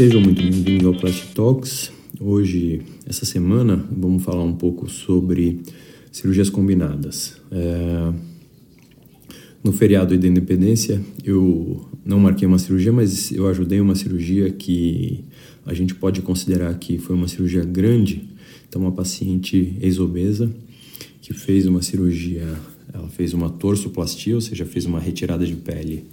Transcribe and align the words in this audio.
Sejam 0.00 0.22
muito 0.22 0.40
bem-vindos 0.40 0.86
ao 0.86 0.94
Plastic 0.94 1.34
Talks. 1.34 1.92
Hoje, 2.18 2.80
essa 3.04 3.26
semana, 3.26 3.76
vamos 3.92 4.22
falar 4.22 4.42
um 4.42 4.54
pouco 4.54 4.88
sobre 4.88 5.60
cirurgias 6.10 6.48
combinadas. 6.48 7.36
É... 7.50 8.10
No 9.62 9.72
feriado 9.74 10.16
da 10.16 10.26
Independência, 10.26 11.02
eu 11.22 11.86
não 12.02 12.18
marquei 12.18 12.48
uma 12.48 12.58
cirurgia, 12.58 12.90
mas 12.90 13.30
eu 13.30 13.46
ajudei 13.46 13.78
uma 13.78 13.94
cirurgia 13.94 14.48
que 14.48 15.22
a 15.66 15.74
gente 15.74 15.94
pode 15.94 16.22
considerar 16.22 16.72
que 16.78 16.96
foi 16.96 17.14
uma 17.14 17.28
cirurgia 17.28 17.62
grande. 17.62 18.26
Então, 18.66 18.80
uma 18.80 18.92
paciente 18.92 19.76
ex-obesa 19.82 20.50
que 21.20 21.34
fez 21.34 21.66
uma 21.66 21.82
cirurgia, 21.82 22.58
ela 22.90 23.10
fez 23.10 23.34
uma 23.34 23.50
torsoplastia, 23.50 24.34
ou 24.34 24.40
seja, 24.40 24.64
fez 24.64 24.86
uma 24.86 24.98
retirada 24.98 25.46
de 25.46 25.56
pele 25.56 26.06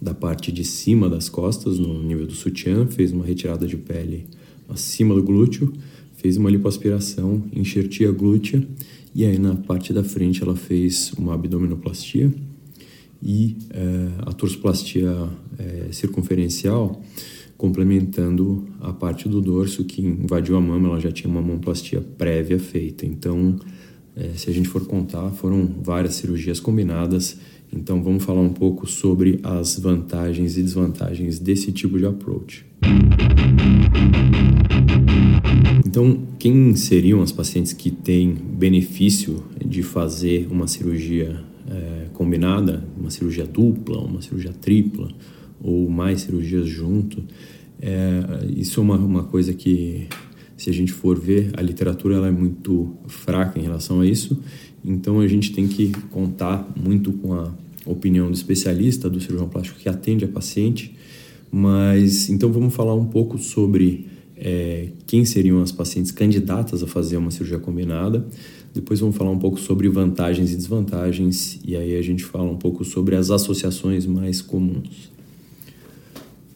da 0.00 0.14
parte 0.14 0.52
de 0.52 0.64
cima 0.64 1.08
das 1.08 1.28
costas, 1.28 1.78
no 1.78 2.02
nível 2.02 2.26
do 2.26 2.34
sutiã, 2.34 2.86
fez 2.86 3.12
uma 3.12 3.24
retirada 3.24 3.66
de 3.66 3.76
pele 3.76 4.26
acima 4.68 5.14
do 5.14 5.22
glúteo, 5.22 5.72
fez 6.16 6.36
uma 6.36 6.50
lipoaspiração, 6.50 7.44
enxertia 7.52 8.10
glútea 8.10 8.66
e 9.14 9.24
aí 9.24 9.38
na 9.38 9.54
parte 9.54 9.92
da 9.92 10.04
frente 10.04 10.42
ela 10.42 10.56
fez 10.56 11.12
uma 11.12 11.34
abdominoplastia 11.34 12.32
e 13.22 13.56
é, 13.70 14.08
a 14.26 14.32
torsplastia 14.32 15.10
é, 15.58 15.92
circunferencial 15.92 17.02
complementando 17.56 18.66
a 18.80 18.92
parte 18.92 19.28
do 19.28 19.40
dorso 19.40 19.84
que 19.84 20.02
invadiu 20.02 20.56
a 20.56 20.60
mama, 20.60 20.88
ela 20.88 21.00
já 21.00 21.10
tinha 21.10 21.30
uma 21.30 21.40
mamplastia 21.40 22.02
prévia 22.18 22.58
feita. 22.58 23.06
Então, 23.06 23.56
é, 24.14 24.30
se 24.36 24.50
a 24.50 24.52
gente 24.52 24.68
for 24.68 24.84
contar, 24.86 25.30
foram 25.30 25.66
várias 25.82 26.14
cirurgias 26.14 26.60
combinadas 26.60 27.38
então 27.72 28.02
vamos 28.02 28.24
falar 28.24 28.40
um 28.40 28.52
pouco 28.52 28.86
sobre 28.86 29.40
as 29.42 29.78
vantagens 29.78 30.56
e 30.56 30.62
desvantagens 30.62 31.38
desse 31.38 31.72
tipo 31.72 31.98
de 31.98 32.06
approach. 32.06 32.64
Então, 35.84 36.26
quem 36.38 36.74
seriam 36.74 37.22
as 37.22 37.32
pacientes 37.32 37.72
que 37.72 37.90
têm 37.90 38.34
benefício 38.34 39.42
de 39.64 39.82
fazer 39.82 40.46
uma 40.50 40.66
cirurgia 40.66 41.42
é, 41.68 42.08
combinada, 42.12 42.86
uma 42.98 43.08
cirurgia 43.08 43.46
dupla, 43.46 43.98
uma 44.00 44.20
cirurgia 44.20 44.52
tripla 44.52 45.08
ou 45.60 45.88
mais 45.88 46.22
cirurgias 46.22 46.66
junto? 46.66 47.24
É, 47.80 48.22
isso 48.56 48.80
é 48.80 48.82
uma, 48.82 48.96
uma 48.96 49.24
coisa 49.24 49.54
que, 49.54 50.06
se 50.56 50.70
a 50.70 50.72
gente 50.72 50.92
for 50.92 51.18
ver, 51.18 51.50
a 51.56 51.62
literatura 51.62 52.16
ela 52.16 52.28
é 52.28 52.30
muito 52.30 52.94
fraca 53.06 53.58
em 53.58 53.62
relação 53.62 54.00
a 54.00 54.06
isso. 54.06 54.40
Então, 54.84 55.20
a 55.20 55.28
gente 55.28 55.52
tem 55.52 55.66
que 55.66 55.90
contar 56.10 56.66
muito 56.76 57.12
com 57.12 57.34
a 57.34 57.52
opinião 57.84 58.28
do 58.30 58.34
especialista, 58.34 59.08
do 59.08 59.20
cirurgião 59.20 59.48
plástico 59.48 59.78
que 59.78 59.88
atende 59.88 60.24
a 60.24 60.28
paciente. 60.28 60.94
Mas 61.50 62.28
então 62.28 62.52
vamos 62.52 62.74
falar 62.74 62.94
um 62.94 63.06
pouco 63.06 63.38
sobre 63.38 64.06
é, 64.36 64.88
quem 65.06 65.24
seriam 65.24 65.62
as 65.62 65.72
pacientes 65.72 66.10
candidatas 66.10 66.82
a 66.82 66.86
fazer 66.86 67.16
uma 67.16 67.30
cirurgia 67.30 67.58
combinada. 67.58 68.26
Depois 68.74 69.00
vamos 69.00 69.16
falar 69.16 69.30
um 69.30 69.38
pouco 69.38 69.58
sobre 69.58 69.88
vantagens 69.88 70.52
e 70.52 70.56
desvantagens 70.56 71.58
e 71.64 71.76
aí 71.76 71.96
a 71.96 72.02
gente 72.02 72.24
fala 72.24 72.50
um 72.50 72.58
pouco 72.58 72.84
sobre 72.84 73.16
as 73.16 73.30
associações 73.30 74.04
mais 74.04 74.42
comuns. 74.42 75.10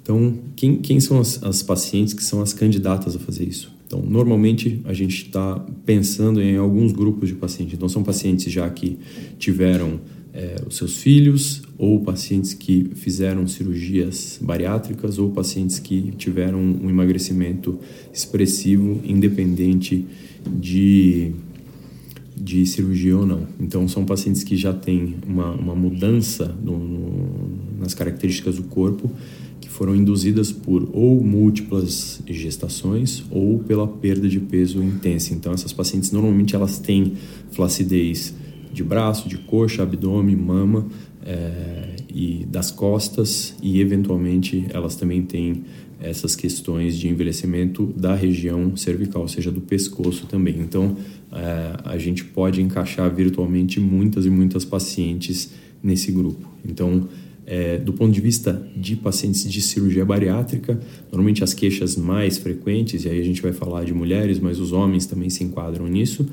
Então, 0.03 0.39
quem, 0.57 0.77
quem 0.77 1.01
são 1.01 1.19
as, 1.21 1.43
as 1.43 1.63
pacientes 1.63 2.13
que 2.13 2.23
são 2.23 2.43
as 2.43 2.53
candidatas 2.53 3.17
a 3.17 3.19
fazer 3.19 3.49
isso? 3.49 3.80
Então, 3.91 4.01
normalmente 4.09 4.81
a 4.85 4.93
gente 4.93 5.25
está 5.25 5.59
pensando 5.85 6.41
em 6.41 6.57
alguns 6.57 6.93
grupos 6.93 7.29
de 7.29 7.35
pacientes. 7.35 7.75
Então, 7.75 7.89
são 7.89 8.05
pacientes 8.05 8.53
já 8.53 8.71
que 8.71 8.97
tiveram 9.37 9.99
é, 10.33 10.63
os 10.65 10.77
seus 10.77 10.99
filhos, 10.99 11.63
ou 11.77 11.99
pacientes 11.99 12.55
que 12.55 12.89
fizeram 12.95 13.49
cirurgias 13.49 14.39
bariátricas, 14.41 15.19
ou 15.19 15.31
pacientes 15.31 15.81
que 15.81 16.13
tiveram 16.17 16.61
um 16.61 16.89
emagrecimento 16.89 17.81
expressivo, 18.15 19.01
independente 19.05 20.07
de, 20.47 21.33
de 22.37 22.65
cirurgia 22.67 23.19
ou 23.19 23.27
não. 23.27 23.49
Então, 23.59 23.89
são 23.89 24.05
pacientes 24.05 24.45
que 24.45 24.57
já 24.57 24.73
têm 24.73 25.17
uma, 25.27 25.51
uma 25.51 25.75
mudança 25.75 26.57
no, 26.63 26.79
no, 26.79 27.51
nas 27.81 27.93
características 27.93 28.55
do 28.55 28.63
corpo 28.63 29.11
foram 29.71 29.95
induzidas 29.95 30.51
por 30.51 30.91
ou 30.93 31.23
múltiplas 31.23 32.21
gestações 32.27 33.23
ou 33.31 33.61
pela 33.61 33.87
perda 33.87 34.29
de 34.29 34.41
peso 34.41 34.83
intensa. 34.83 35.33
Então, 35.33 35.53
essas 35.53 35.73
pacientes 35.73 36.11
normalmente 36.11 36.57
elas 36.57 36.79
têm 36.79 37.15
flacidez 37.53 38.35
de 38.73 38.83
braço, 38.83 39.29
de 39.29 39.39
coxa, 39.39 39.85
abdômen, 39.85 40.37
mama 40.37 40.87
é, 41.25 41.97
e 42.13 42.45
das 42.51 42.71
costas 42.73 43.55
e 43.63 43.81
eventualmente 43.81 44.67
elas 44.71 44.97
também 44.97 45.23
têm 45.23 45.63
essas 46.01 46.35
questões 46.35 46.97
de 46.97 47.09
envelhecimento 47.09 47.87
da 47.97 48.15
região 48.15 48.77
cervical, 48.77 49.23
ou 49.23 49.29
seja, 49.29 49.53
do 49.53 49.61
pescoço 49.61 50.27
também. 50.27 50.57
Então, 50.59 50.97
é, 51.31 51.77
a 51.85 51.97
gente 51.97 52.25
pode 52.25 52.61
encaixar 52.61 53.15
virtualmente 53.15 53.79
muitas 53.79 54.27
e 54.27 54.31
muitas 54.31 54.65
pacientes 54.65 55.53
nesse 55.83 56.11
grupo. 56.11 56.49
Então, 56.67 57.09
é, 57.51 57.79
do 57.79 57.93
ponto 57.93 58.13
de 58.13 58.21
vista 58.21 58.65
de 58.77 58.95
pacientes 58.95 59.51
de 59.51 59.61
cirurgia 59.61 60.05
bariátrica, 60.05 60.79
normalmente 61.11 61.43
as 61.43 61.53
queixas 61.53 61.97
mais 61.97 62.39
frequentes, 62.39 63.05
e 63.05 63.09
aí 63.09 63.19
a 63.19 63.25
gente 63.25 63.43
vai 63.43 63.53
falar 63.53 63.83
de 63.83 63.93
mulheres, 63.93 64.39
mas 64.39 64.61
os 64.61 64.71
homens 64.71 65.05
também 65.05 65.29
se 65.29 65.43
enquadram 65.43 65.89
nisso, 65.89 66.29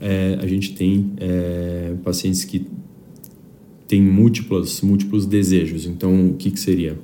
é, 0.00 0.38
a 0.40 0.46
gente 0.46 0.74
tem 0.74 1.12
é, 1.16 1.94
pacientes 2.04 2.44
que 2.44 2.68
têm 3.88 4.00
múltiplos, 4.00 4.80
múltiplos 4.80 5.26
desejos. 5.26 5.86
Então, 5.86 6.28
o 6.28 6.34
que, 6.34 6.52
que 6.52 6.60
seria? 6.60 6.96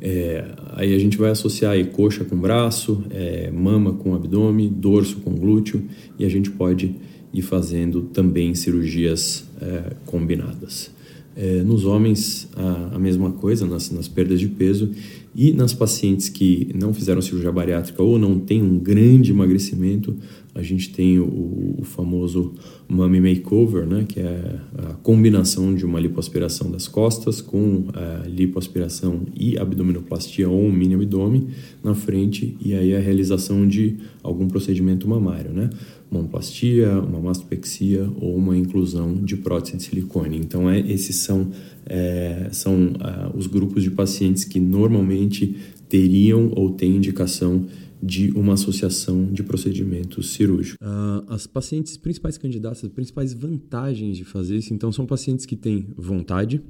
É, 0.00 0.44
aí 0.74 0.94
a 0.94 0.98
gente 0.98 1.18
vai 1.18 1.30
associar 1.30 1.72
aí 1.72 1.86
coxa 1.86 2.24
com 2.24 2.36
braço, 2.36 3.04
é, 3.10 3.50
mama 3.50 3.94
com 3.94 4.14
abdômen, 4.14 4.68
dorso 4.68 5.16
com 5.16 5.34
glúteo 5.34 5.82
e 6.18 6.24
a 6.24 6.28
gente 6.28 6.52
pode 6.52 6.94
ir 7.34 7.42
fazendo 7.42 8.02
também 8.02 8.54
cirurgias 8.54 9.44
é, 9.60 9.94
combinadas. 10.06 11.01
É, 11.34 11.62
nos 11.62 11.84
homens, 11.84 12.48
a, 12.54 12.96
a, 12.96 12.98
mesma 12.98 13.32
coisa, 13.32 13.66
nas, 13.66 13.90
nas 13.90 14.06
perdas 14.06 14.38
de 14.38 14.48
peso 14.48 14.90
e 15.34 15.52
nas 15.52 15.72
pacientes 15.72 16.28
que 16.28 16.68
não 16.74 16.92
fizeram 16.92 17.22
cirurgia 17.22 17.50
bariátrica 17.50 18.02
ou 18.02 18.18
não 18.18 18.38
têm 18.38 18.62
um 18.62 18.78
grande 18.78 19.30
emagrecimento, 19.30 20.14
a 20.54 20.62
gente 20.62 20.90
tem 20.90 21.18
o, 21.18 21.76
o 21.78 21.84
famoso 21.84 22.54
Mummy 22.88 23.20
Makeover, 23.20 23.86
né, 23.86 24.04
que 24.06 24.20
é 24.20 24.60
a 24.76 24.94
combinação 25.02 25.74
de 25.74 25.84
uma 25.84 25.98
lipoaspiração 25.98 26.70
das 26.70 26.86
costas 26.86 27.40
com 27.40 27.84
a 27.94 28.26
lipoaspiração 28.26 29.22
e 29.34 29.58
abdominoplastia 29.58 30.48
ou 30.48 30.62
um 30.62 30.72
mini 30.72 30.94
abdômen 30.94 31.48
na 31.82 31.94
frente 31.94 32.56
e 32.60 32.74
aí 32.74 32.94
a 32.94 33.00
realização 33.00 33.66
de 33.66 33.96
algum 34.22 34.46
procedimento 34.46 35.08
mamário, 35.08 35.52
né? 35.52 35.70
Mamoplastia, 36.10 37.00
uma 37.00 37.20
mastopexia 37.20 38.06
ou 38.20 38.36
uma 38.36 38.54
inclusão 38.54 39.14
de 39.14 39.34
prótese 39.34 39.78
de 39.78 39.82
silicone. 39.84 40.36
Então, 40.36 40.68
é, 40.68 40.78
esses 40.78 41.16
são, 41.16 41.50
é, 41.86 42.48
são 42.52 42.88
uh, 42.88 43.34
os 43.34 43.46
grupos 43.46 43.82
de 43.82 43.90
pacientes 43.90 44.44
que 44.44 44.60
normalmente 44.60 45.56
teriam 45.88 46.52
ou 46.54 46.70
têm 46.70 46.96
indicação 46.96 47.66
de 48.02 48.32
uma 48.32 48.54
associação 48.54 49.26
de 49.32 49.44
procedimentos 49.44 50.32
cirúrgicos. 50.32 50.76
Uh, 50.80 51.24
as 51.28 51.46
pacientes 51.46 51.96
principais 51.96 52.36
candidatas, 52.36 52.84
as 52.84 52.90
principais 52.90 53.32
vantagens 53.32 54.16
de 54.16 54.24
fazer 54.24 54.56
isso, 54.56 54.74
então, 54.74 54.90
são 54.90 55.06
pacientes 55.06 55.46
que 55.46 55.54
têm 55.54 55.86
vontade, 55.96 56.60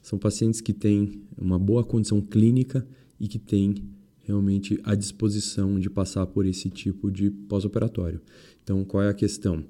são 0.00 0.18
pacientes 0.18 0.60
que 0.60 0.72
têm 0.72 1.22
uma 1.36 1.58
boa 1.58 1.82
condição 1.82 2.20
clínica 2.20 2.86
e 3.18 3.26
que 3.26 3.38
têm 3.38 3.74
realmente 4.22 4.78
a 4.84 4.94
disposição 4.94 5.78
de 5.80 5.90
passar 5.90 6.24
por 6.26 6.46
esse 6.46 6.70
tipo 6.70 7.10
de 7.10 7.30
pós-operatório. 7.30 8.20
Então, 8.62 8.84
qual 8.84 9.02
é 9.02 9.08
a 9.08 9.14
questão? 9.14 9.64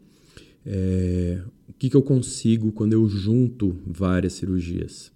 É, 0.66 1.42
o 1.66 1.72
que, 1.72 1.88
que 1.88 1.96
eu 1.96 2.02
consigo 2.02 2.70
quando 2.72 2.92
eu 2.92 3.08
junto 3.08 3.74
várias 3.86 4.34
cirurgias? 4.34 5.10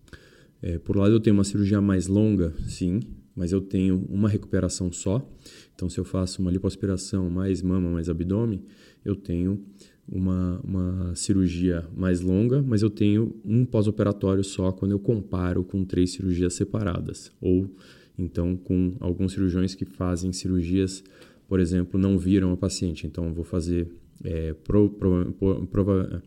É, 0.63 0.79
por 0.79 0.97
um 0.97 1.01
lado, 1.01 1.13
eu 1.13 1.21
tenho 1.21 1.37
uma 1.37 1.45
cirurgia 1.45 1.81
mais 1.81 2.07
longa, 2.07 2.55
sim, 2.67 3.01
mas 3.37 3.53
eu 3.53 3.61
tenho 3.61 4.07
uma 4.09 4.29
recuperação 4.29 4.91
só. 4.91 5.29
Então, 5.75 5.89
se 5.89 5.99
eu 5.99 6.05
faço 6.05 6.41
uma 6.41 6.51
lipoaspiração 6.51 7.29
mais 7.29 7.61
mama, 7.61 7.91
mais 7.91 8.09
abdômen, 8.09 8.63
eu 9.05 9.17
tenho 9.17 9.61
uma, 10.09 10.61
uma 10.63 11.15
cirurgia 11.15 11.85
mais 11.97 12.21
longa, 12.21 12.63
mas 12.63 12.83
eu 12.83 12.91
tenho 12.91 13.35
um 13.45 13.65
pós-operatório 13.65 14.45
só 14.45 14.71
quando 14.71 14.93
eu 14.93 14.99
comparo 14.99 15.65
com 15.65 15.85
três 15.85 16.13
cirurgias 16.13 16.55
separadas. 16.55 17.33
Ou 17.41 17.69
então 18.17 18.57
com 18.57 18.95
alguns 19.01 19.33
cirurgiões 19.33 19.75
que 19.75 19.85
fazem 19.85 20.33
cirurgias, 20.33 21.03
por 21.49 21.59
exemplo, 21.59 21.99
não 21.99 22.17
viram 22.19 22.53
a 22.53 22.57
paciente. 22.57 23.07
Então, 23.07 23.27
eu 23.27 23.35
vou 23.35 23.45
fazer 23.45 23.89
é, 24.23 24.53
pro, 24.53 24.91
pro, 24.91 25.33
pro, 25.71 26.23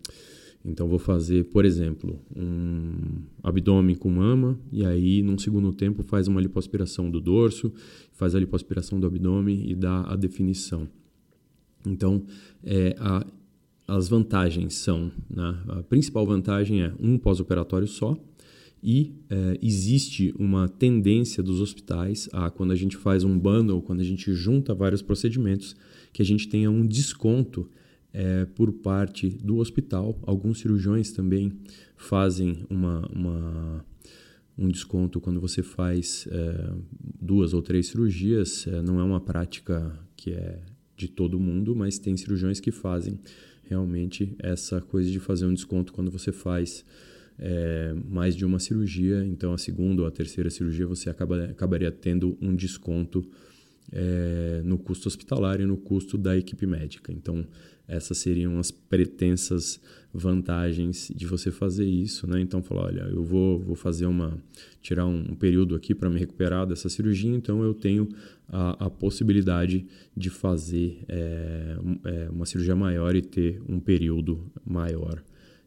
então 0.63 0.87
vou 0.87 0.99
fazer, 0.99 1.45
por 1.45 1.63
exemplo, 1.63 2.19
um 2.35 3.21
abdômen 3.41 3.95
com 3.95 4.09
mama 4.09 4.59
e 4.71 4.85
aí 4.85 5.21
num 5.21 5.37
segundo 5.37 5.71
tempo 5.71 6.03
faz 6.03 6.27
uma 6.27 6.41
lipoaspiração 6.41 7.09
do 7.09 7.21
dorso, 7.21 7.71
faz 8.11 8.35
a 8.35 8.39
lipoaspiração 8.39 8.99
do 8.99 9.07
abdômen 9.07 9.69
e 9.69 9.75
dá 9.75 10.01
a 10.01 10.15
definição. 10.15 10.87
Então, 11.85 12.25
é, 12.63 12.95
a, 12.99 13.25
as 13.87 14.09
vantagens 14.09 14.73
são, 14.75 15.11
né? 15.29 15.57
a 15.69 15.83
principal 15.83 16.25
vantagem 16.25 16.81
é 16.81 16.93
um 16.99 17.17
pós-operatório 17.17 17.87
só 17.87 18.17
E 18.83 19.13
é, 19.29 19.57
existe 19.61 20.33
uma 20.37 20.67
tendência 20.67 21.41
dos 21.41 21.61
hospitais 21.61 22.27
a, 22.33 22.49
quando 22.49 22.71
a 22.71 22.75
gente 22.75 22.97
faz 22.97 23.23
um 23.23 23.37
bundle, 23.39 23.81
quando 23.81 24.01
a 24.01 24.03
gente 24.03 24.33
junta 24.33 24.75
vários 24.75 25.01
procedimentos, 25.01 25.75
que 26.11 26.21
a 26.21 26.25
gente 26.25 26.47
tenha 26.49 26.69
um 26.69 26.85
desconto 26.85 27.69
é, 28.13 28.45
por 28.45 28.71
parte 28.71 29.29
do 29.29 29.57
hospital. 29.57 30.19
Alguns 30.23 30.59
cirurgiões 30.59 31.11
também 31.11 31.51
fazem 31.95 32.65
uma, 32.69 33.07
uma 33.07 33.85
um 34.57 34.69
desconto 34.69 35.21
quando 35.21 35.39
você 35.39 35.61
faz 35.61 36.27
é, 36.31 36.73
duas 37.21 37.53
ou 37.53 37.61
três 37.61 37.87
cirurgias. 37.87 38.65
É, 38.67 38.81
não 38.81 38.99
é 38.99 39.03
uma 39.03 39.21
prática 39.21 39.97
que 40.15 40.31
é 40.31 40.59
de 40.95 41.07
todo 41.07 41.39
mundo, 41.39 41.75
mas 41.75 41.99
tem 41.99 42.17
cirurgiões 42.17 42.59
que 42.59 42.71
fazem 42.71 43.19
realmente 43.63 44.35
essa 44.39 44.81
coisa 44.81 45.11
de 45.11 45.19
fazer 45.19 45.45
um 45.45 45.53
desconto 45.53 45.93
quando 45.93 46.09
você 46.09 46.31
faz 46.31 46.83
é, 47.37 47.93
mais 48.09 48.35
de 48.35 48.45
uma 48.45 48.57
cirurgia. 48.57 49.23
Então, 49.25 49.53
a 49.53 49.57
segunda 49.57 50.01
ou 50.01 50.07
a 50.07 50.11
terceira 50.11 50.49
cirurgia 50.49 50.87
você 50.87 51.09
acaba, 51.09 51.45
acabaria 51.45 51.91
tendo 51.91 52.35
um 52.41 52.55
desconto 52.55 53.29
é, 53.91 54.61
no 54.63 54.77
custo 54.77 55.07
hospitalar 55.07 55.61
e 55.61 55.65
no 55.65 55.77
custo 55.77 56.17
da 56.17 56.37
equipe 56.37 56.65
médica. 56.65 57.11
Então, 57.11 57.45
essas 57.87 58.17
seriam 58.17 58.59
as 58.59 58.69
pretensas 58.69 59.79
vantagens 60.13 61.11
de 61.15 61.25
você 61.25 61.51
fazer 61.51 61.85
isso, 61.85 62.27
né? 62.27 62.41
Então, 62.41 62.61
falar, 62.61 62.85
olha, 62.85 63.01
eu 63.03 63.23
vou, 63.23 63.59
vou 63.59 63.75
fazer 63.75 64.05
uma 64.05 64.37
tirar 64.81 65.05
um, 65.05 65.35
período 65.35 65.75
aqui 65.75 65.95
para 65.95 66.09
me 66.09 66.19
recuperar 66.19 66.65
dessa 66.65 66.89
cirurgia, 66.89 67.33
então 67.33 67.63
eu 67.63 67.73
tenho 67.73 68.09
a, 68.47 68.85
a 68.85 68.89
possibilidade 68.89 69.85
de 70.15 70.29
fazer 70.29 71.03
é, 71.07 71.77
é, 72.05 72.29
uma 72.29 72.45
cirurgia 72.45 72.75
maior 72.75 73.15
e 73.15 73.21
ter 73.21 73.61
um 73.67 73.79
período 73.79 74.51
maior 74.65 75.23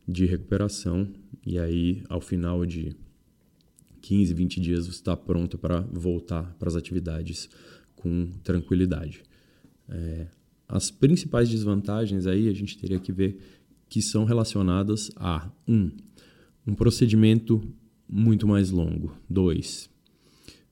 de 0.07 0.27
recuperação. 0.27 1.09
E 1.47 1.59
aí, 1.59 2.03
ao 2.09 2.21
final 2.21 2.67
de 2.67 2.95
15, 4.03 4.35
20 4.35 4.61
dias, 4.61 4.87
você 4.87 4.93
está 4.93 5.17
pronto 5.17 5.57
para 5.57 5.81
voltar 5.81 6.55
para 6.59 6.69
as 6.69 6.77
atividades 6.77 7.49
com 8.01 8.31
tranquilidade. 8.43 9.23
É, 9.89 10.27
as 10.67 10.91
principais 10.91 11.49
desvantagens 11.49 12.27
aí 12.27 12.49
a 12.49 12.55
gente 12.55 12.79
teria 12.79 12.99
que 12.99 13.13
ver 13.13 13.39
que 13.89 14.01
são 14.01 14.25
relacionadas 14.25 15.11
a 15.17 15.51
um, 15.69 15.91
um 16.67 16.75
procedimento 16.75 17.61
muito 18.09 18.47
mais 18.47 18.71
longo, 18.71 19.15
dois, 19.29 19.91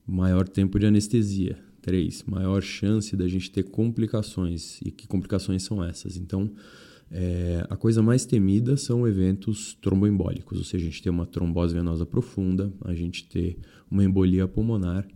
maior 0.07 0.47
tempo 0.47 0.79
de 0.79 0.85
anestesia, 0.85 1.57
três, 1.81 2.23
maior 2.23 2.61
chance 2.61 3.15
da 3.15 3.27
gente 3.27 3.51
ter 3.51 3.63
complicações 3.63 4.81
e 4.81 4.89
que 4.89 5.07
complicações 5.07 5.63
são 5.63 5.83
essas? 5.83 6.17
Então 6.17 6.51
é, 7.11 7.65
a 7.69 7.75
coisa 7.75 8.01
mais 8.01 8.25
temida 8.25 8.77
são 8.77 9.07
eventos 9.07 9.77
tromboembólicos, 9.81 10.57
ou 10.57 10.63
seja, 10.63 10.85
a 10.85 10.89
gente 10.89 11.01
ter 11.03 11.09
uma 11.09 11.25
trombose 11.25 11.73
venosa 11.73 12.05
profunda, 12.05 12.71
a 12.85 12.93
gente 12.93 13.27
ter 13.27 13.57
uma 13.91 14.03
embolia 14.03 14.47
pulmonar 14.47 15.07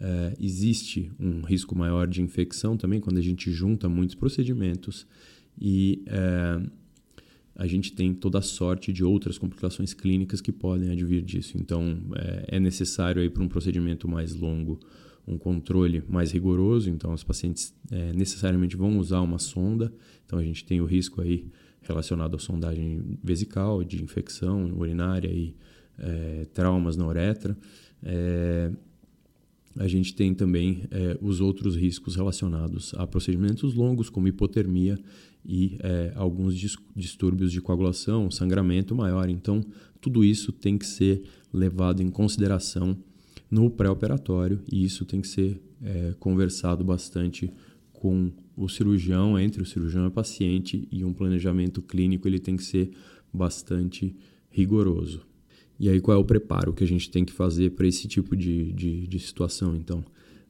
é, 0.00 0.34
existe 0.40 1.12
um 1.20 1.42
risco 1.42 1.76
maior 1.76 2.06
de 2.08 2.22
infecção 2.22 2.76
também 2.76 3.00
quando 3.00 3.18
a 3.18 3.22
gente 3.22 3.50
junta 3.52 3.88
muitos 3.88 4.14
procedimentos 4.14 5.06
e 5.60 6.02
é, 6.06 6.60
a 7.54 7.66
gente 7.66 7.92
tem 7.92 8.14
toda 8.14 8.38
a 8.38 8.42
sorte 8.42 8.92
de 8.92 9.04
outras 9.04 9.36
complicações 9.36 9.92
clínicas 9.92 10.40
que 10.40 10.50
podem 10.50 10.90
advir 10.90 11.22
disso. 11.22 11.58
Então, 11.58 11.98
é, 12.16 12.56
é 12.56 12.60
necessário 12.60 13.20
aí 13.20 13.28
para 13.28 13.42
um 13.42 13.48
procedimento 13.48 14.08
mais 14.08 14.34
longo 14.34 14.80
um 15.26 15.38
controle 15.38 16.02
mais 16.08 16.32
rigoroso. 16.32 16.90
Então, 16.90 17.12
os 17.12 17.22
pacientes 17.22 17.74
é, 17.90 18.12
necessariamente 18.12 18.76
vão 18.76 18.98
usar 18.98 19.20
uma 19.20 19.38
sonda. 19.38 19.92
Então, 20.24 20.38
a 20.38 20.42
gente 20.42 20.64
tem 20.64 20.80
o 20.80 20.84
risco 20.84 21.20
aí 21.20 21.46
relacionado 21.82 22.36
à 22.36 22.38
sondagem 22.38 23.18
vesical, 23.22 23.84
de 23.84 24.02
infecção 24.02 24.72
urinária 24.76 25.28
e 25.28 25.54
é, 25.98 26.46
traumas 26.52 26.96
na 26.96 27.06
uretra. 27.06 27.56
É, 28.02 28.70
a 29.76 29.86
gente 29.86 30.14
tem 30.14 30.34
também 30.34 30.84
é, 30.90 31.16
os 31.20 31.40
outros 31.40 31.76
riscos 31.76 32.16
relacionados 32.16 32.92
a 32.94 33.06
procedimentos 33.06 33.74
longos, 33.74 34.10
como 34.10 34.28
hipotermia 34.28 34.98
e 35.44 35.78
é, 35.80 36.12
alguns 36.16 36.54
distúrbios 36.94 37.52
de 37.52 37.60
coagulação, 37.60 38.30
sangramento 38.30 38.94
maior. 38.94 39.28
Então, 39.28 39.64
tudo 40.00 40.24
isso 40.24 40.52
tem 40.52 40.76
que 40.76 40.86
ser 40.86 41.22
levado 41.52 42.02
em 42.02 42.10
consideração 42.10 42.96
no 43.50 43.70
pré-operatório 43.70 44.60
e 44.70 44.84
isso 44.84 45.04
tem 45.04 45.20
que 45.20 45.28
ser 45.28 45.60
é, 45.82 46.14
conversado 46.18 46.84
bastante 46.84 47.50
com 47.92 48.32
o 48.56 48.68
cirurgião, 48.68 49.38
entre 49.38 49.62
o 49.62 49.66
cirurgião 49.66 50.04
e 50.04 50.08
o 50.08 50.10
paciente, 50.10 50.88
e 50.90 51.04
um 51.04 51.12
planejamento 51.12 51.82
clínico 51.82 52.26
ele 52.26 52.38
tem 52.38 52.56
que 52.56 52.64
ser 52.64 52.90
bastante 53.32 54.14
rigoroso. 54.50 55.29
E 55.80 55.88
aí, 55.88 55.98
qual 55.98 56.14
é 56.14 56.20
o 56.20 56.24
preparo 56.24 56.74
que 56.74 56.84
a 56.84 56.86
gente 56.86 57.10
tem 57.10 57.24
que 57.24 57.32
fazer 57.32 57.70
para 57.70 57.88
esse 57.88 58.06
tipo 58.06 58.36
de, 58.36 58.70
de, 58.74 59.06
de 59.06 59.18
situação, 59.18 59.74
então? 59.74 60.04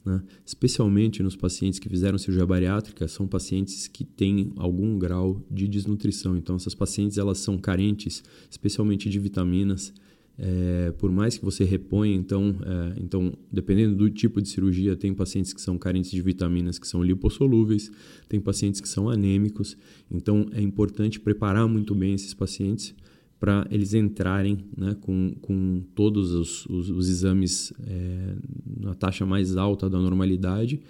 Né? 0.05 0.21
Especialmente 0.45 1.23
nos 1.23 1.37
pacientes 1.37 1.79
que 1.79 1.89
fizeram 1.89 2.19
cirurgia 2.19 2.45
bariátrica, 2.45 3.07
são 3.07 3.29
pacientes 3.29 3.87
que 3.87 4.03
têm 4.03 4.53
algum 4.57 4.99
grau 4.99 5.41
de 5.49 5.69
desnutrição. 5.69 6.37
Então, 6.37 6.57
essas 6.57 6.75
pacientes 6.75 7.17
elas 7.17 7.39
são 7.39 7.57
carentes, 7.57 8.25
especialmente 8.51 9.09
de 9.09 9.21
vitaminas. 9.21 9.95
É, 10.37 10.93
por 10.99 11.13
mais 11.13 11.39
que 11.39 11.45
você 11.45 11.63
reponha, 11.63 12.15
então, 12.15 12.57
é, 12.65 13.01
então, 13.01 13.33
dependendo 13.53 13.95
do 13.95 14.11
tipo 14.11 14.43
de 14.43 14.49
cirurgia, 14.49 14.97
tem 14.97 15.15
pacientes 15.15 15.53
que 15.53 15.61
são 15.61 15.79
carentes 15.79 16.11
de 16.11 16.21
vitaminas 16.21 16.77
que 16.77 16.89
são 16.89 17.05
lipossolúveis, 17.05 17.89
tem 18.29 18.41
pacientes 18.41 18.81
que 18.81 18.89
são 18.89 19.09
anêmicos. 19.09 19.77
Então, 20.11 20.47
é 20.51 20.61
importante 20.61 21.21
preparar 21.21 21.69
muito 21.69 21.95
bem 21.95 22.15
esses 22.15 22.35
pacientes 22.35 22.97
para 23.41 23.67
eles 23.71 23.95
entrarem 23.95 24.59
né, 24.77 24.95
com, 25.01 25.35
com 25.41 25.83
todos 25.95 26.33
os, 26.35 26.67
os, 26.67 26.91
os 26.91 27.09
exames 27.09 27.73
é, 27.87 28.35
na 28.79 28.95
taxa 28.95 29.25
mais 29.25 29.57
alta 29.57 29.89
da 29.89 29.99
normalidade. 29.99 30.81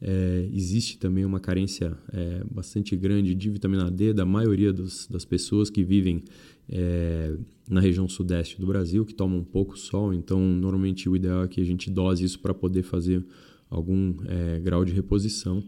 É, 0.00 0.48
existe 0.52 0.96
também 0.96 1.24
uma 1.24 1.38
carência 1.38 1.96
é, 2.12 2.42
bastante 2.50 2.96
grande 2.96 3.34
de 3.34 3.50
vitamina 3.50 3.90
D 3.90 4.14
da 4.14 4.24
maioria 4.24 4.72
dos, 4.72 5.06
das 5.06 5.24
pessoas 5.24 5.68
que 5.68 5.84
vivem 5.84 6.22
é, 6.70 7.34
na 7.68 7.80
região 7.80 8.08
sudeste 8.08 8.58
do 8.58 8.66
Brasil, 8.66 9.04
que 9.04 9.12
tomam 9.12 9.44
pouco 9.44 9.78
sol. 9.78 10.14
Então, 10.14 10.40
normalmente 10.40 11.10
o 11.10 11.16
ideal 11.16 11.44
é 11.44 11.48
que 11.48 11.60
a 11.60 11.64
gente 11.64 11.90
dose 11.90 12.24
isso 12.24 12.38
para 12.40 12.54
poder 12.54 12.84
fazer 12.84 13.22
algum 13.68 14.14
é, 14.26 14.60
grau 14.60 14.82
de 14.82 14.94
reposição. 14.94 15.62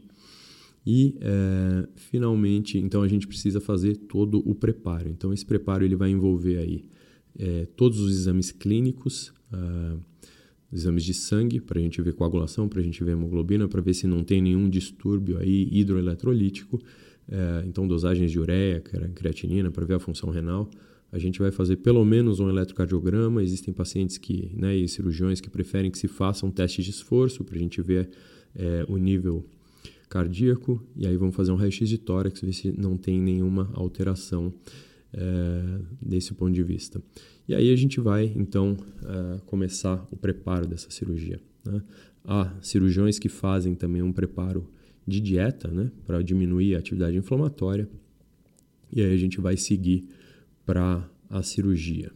E 0.87 1.17
é, 1.21 1.89
finalmente, 1.95 2.79
então 2.79 3.03
a 3.03 3.09
gente 3.09 3.27
precisa 3.27 3.61
fazer 3.61 3.97
todo 3.97 4.43
o 4.49 4.55
preparo. 4.55 5.09
Então 5.09 5.33
esse 5.33 5.45
preparo 5.45 5.85
ele 5.85 5.97
vai 5.97 6.11
envolver 6.11 6.57
aí 6.59 6.85
é, 7.39 7.67
todos 7.77 8.01
os 8.01 8.13
exames 8.13 8.51
clínicos, 8.51 9.33
uh, 9.53 10.01
exames 10.73 11.05
de 11.05 11.15
sangue 11.15 11.61
para 11.61 11.79
a 11.79 11.83
gente 11.83 12.01
ver 12.01 12.15
coagulação, 12.15 12.69
para 12.69 12.81
a 12.81 12.83
gente 12.83 13.03
ver 13.03 13.13
hemoglobina, 13.13 13.69
para 13.69 13.81
ver 13.81 13.95
se 13.95 14.07
não 14.07 14.23
tem 14.23 14.41
nenhum 14.41 14.69
distúrbio 14.69 15.39
aí 15.39 15.69
hidroeletrolítico. 15.71 16.81
É, 17.29 17.65
então 17.65 17.87
dosagens 17.87 18.31
de 18.33 18.41
ureia, 18.41 18.81
creatinina 19.15 19.71
para 19.71 19.85
ver 19.85 19.95
a 19.95 20.01
função 20.01 20.31
renal. 20.31 20.69
A 21.13 21.19
gente 21.19 21.39
vai 21.39 21.51
fazer 21.51 21.77
pelo 21.77 22.05
menos 22.05 22.41
um 22.41 22.49
eletrocardiograma. 22.49 23.43
Existem 23.43 23.73
pacientes 23.75 24.17
que, 24.17 24.51
né, 24.55 24.77
e 24.77 24.89
cirurgiões 24.89 25.41
que 25.41 25.51
preferem 25.51 25.91
que 25.91 25.99
se 25.99 26.09
faça 26.09 26.47
um 26.47 26.51
teste 26.51 26.83
de 26.83 26.91
esforço 26.91 27.45
para 27.45 27.57
a 27.57 27.59
gente 27.59 27.81
ver 27.83 28.11
é, 28.55 28.85
o 28.89 28.97
nível 28.97 29.45
cardíaco 30.11 30.85
e 30.97 31.07
aí 31.07 31.17
vamos 31.17 31.37
fazer 31.37 31.53
um 31.53 31.55
raio-x 31.55 31.89
de 31.89 31.97
tórax, 31.97 32.41
ver 32.41 32.53
se 32.53 32.73
não 32.77 32.97
tem 32.97 33.21
nenhuma 33.21 33.71
alteração 33.75 34.53
é, 35.13 35.79
desse 36.03 36.35
ponto 36.35 36.53
de 36.53 36.63
vista. 36.65 37.01
E 37.49 37.55
aí 37.55 37.73
a 37.73 37.77
gente 37.77 38.01
vai 38.01 38.31
então 38.37 38.77
é, 39.03 39.41
começar 39.47 40.07
o 40.11 40.17
preparo 40.17 40.67
dessa 40.67 40.91
cirurgia. 40.91 41.41
Né? 41.65 41.81
Há 42.25 42.53
cirurgiões 42.61 43.19
que 43.19 43.29
fazem 43.29 43.75
também 43.75 44.03
um 44.03 44.13
preparo 44.13 44.69
de 45.07 45.21
dieta 45.21 45.69
né, 45.69 45.91
para 46.05 46.21
diminuir 46.23 46.75
a 46.75 46.79
atividade 46.79 47.17
inflamatória 47.17 47.89
e 48.93 49.01
aí 49.01 49.13
a 49.13 49.17
gente 49.17 49.41
vai 49.41 49.57
seguir 49.57 50.09
para 50.67 51.09
a 51.29 51.43
cirurgia. 51.43 52.11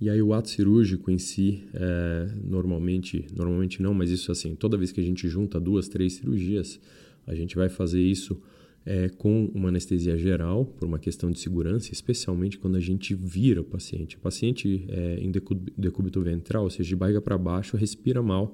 E 0.00 0.10
aí 0.10 0.20
o 0.20 0.34
ato 0.34 0.48
cirúrgico 0.48 1.10
em 1.10 1.18
si, 1.18 1.64
é, 1.72 2.28
normalmente, 2.44 3.26
normalmente 3.34 3.82
não, 3.82 3.94
mas 3.94 4.10
isso 4.10 4.32
assim, 4.32 4.54
toda 4.54 4.76
vez 4.76 4.92
que 4.92 5.00
a 5.00 5.04
gente 5.04 5.28
junta 5.28 5.60
duas, 5.60 5.88
três 5.88 6.14
cirurgias, 6.14 6.78
a 7.26 7.34
gente 7.34 7.56
vai 7.56 7.68
fazer 7.68 8.00
isso 8.00 8.40
é, 8.86 9.08
com 9.08 9.46
uma 9.52 9.68
anestesia 9.68 10.16
geral, 10.16 10.64
por 10.64 10.86
uma 10.86 10.98
questão 10.98 11.30
de 11.30 11.40
segurança, 11.40 11.92
especialmente 11.92 12.56
quando 12.56 12.76
a 12.76 12.80
gente 12.80 13.14
vira 13.14 13.60
o 13.60 13.64
paciente. 13.64 14.16
O 14.16 14.20
paciente 14.20 14.84
é, 14.88 15.18
em 15.18 15.32
decúbito 15.76 16.22
ventral, 16.22 16.62
ou 16.62 16.70
seja, 16.70 16.88
de 16.88 16.94
barriga 16.94 17.20
para 17.20 17.36
baixo, 17.36 17.76
respira 17.76 18.22
mal. 18.22 18.52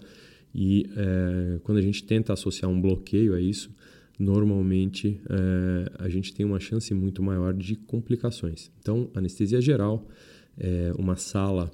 E 0.54 0.86
é, 0.96 1.60
quando 1.62 1.78
a 1.78 1.82
gente 1.82 2.02
tenta 2.04 2.32
associar 2.32 2.70
um 2.70 2.80
bloqueio 2.80 3.34
a 3.34 3.40
isso, 3.40 3.70
normalmente 4.18 5.20
é, 5.28 5.92
a 5.98 6.08
gente 6.08 6.32
tem 6.32 6.46
uma 6.46 6.58
chance 6.58 6.92
muito 6.94 7.22
maior 7.22 7.52
de 7.52 7.76
complicações. 7.76 8.70
Então, 8.80 9.10
anestesia 9.14 9.60
geral, 9.60 10.08
é 10.56 10.92
uma 10.98 11.16
sala 11.16 11.70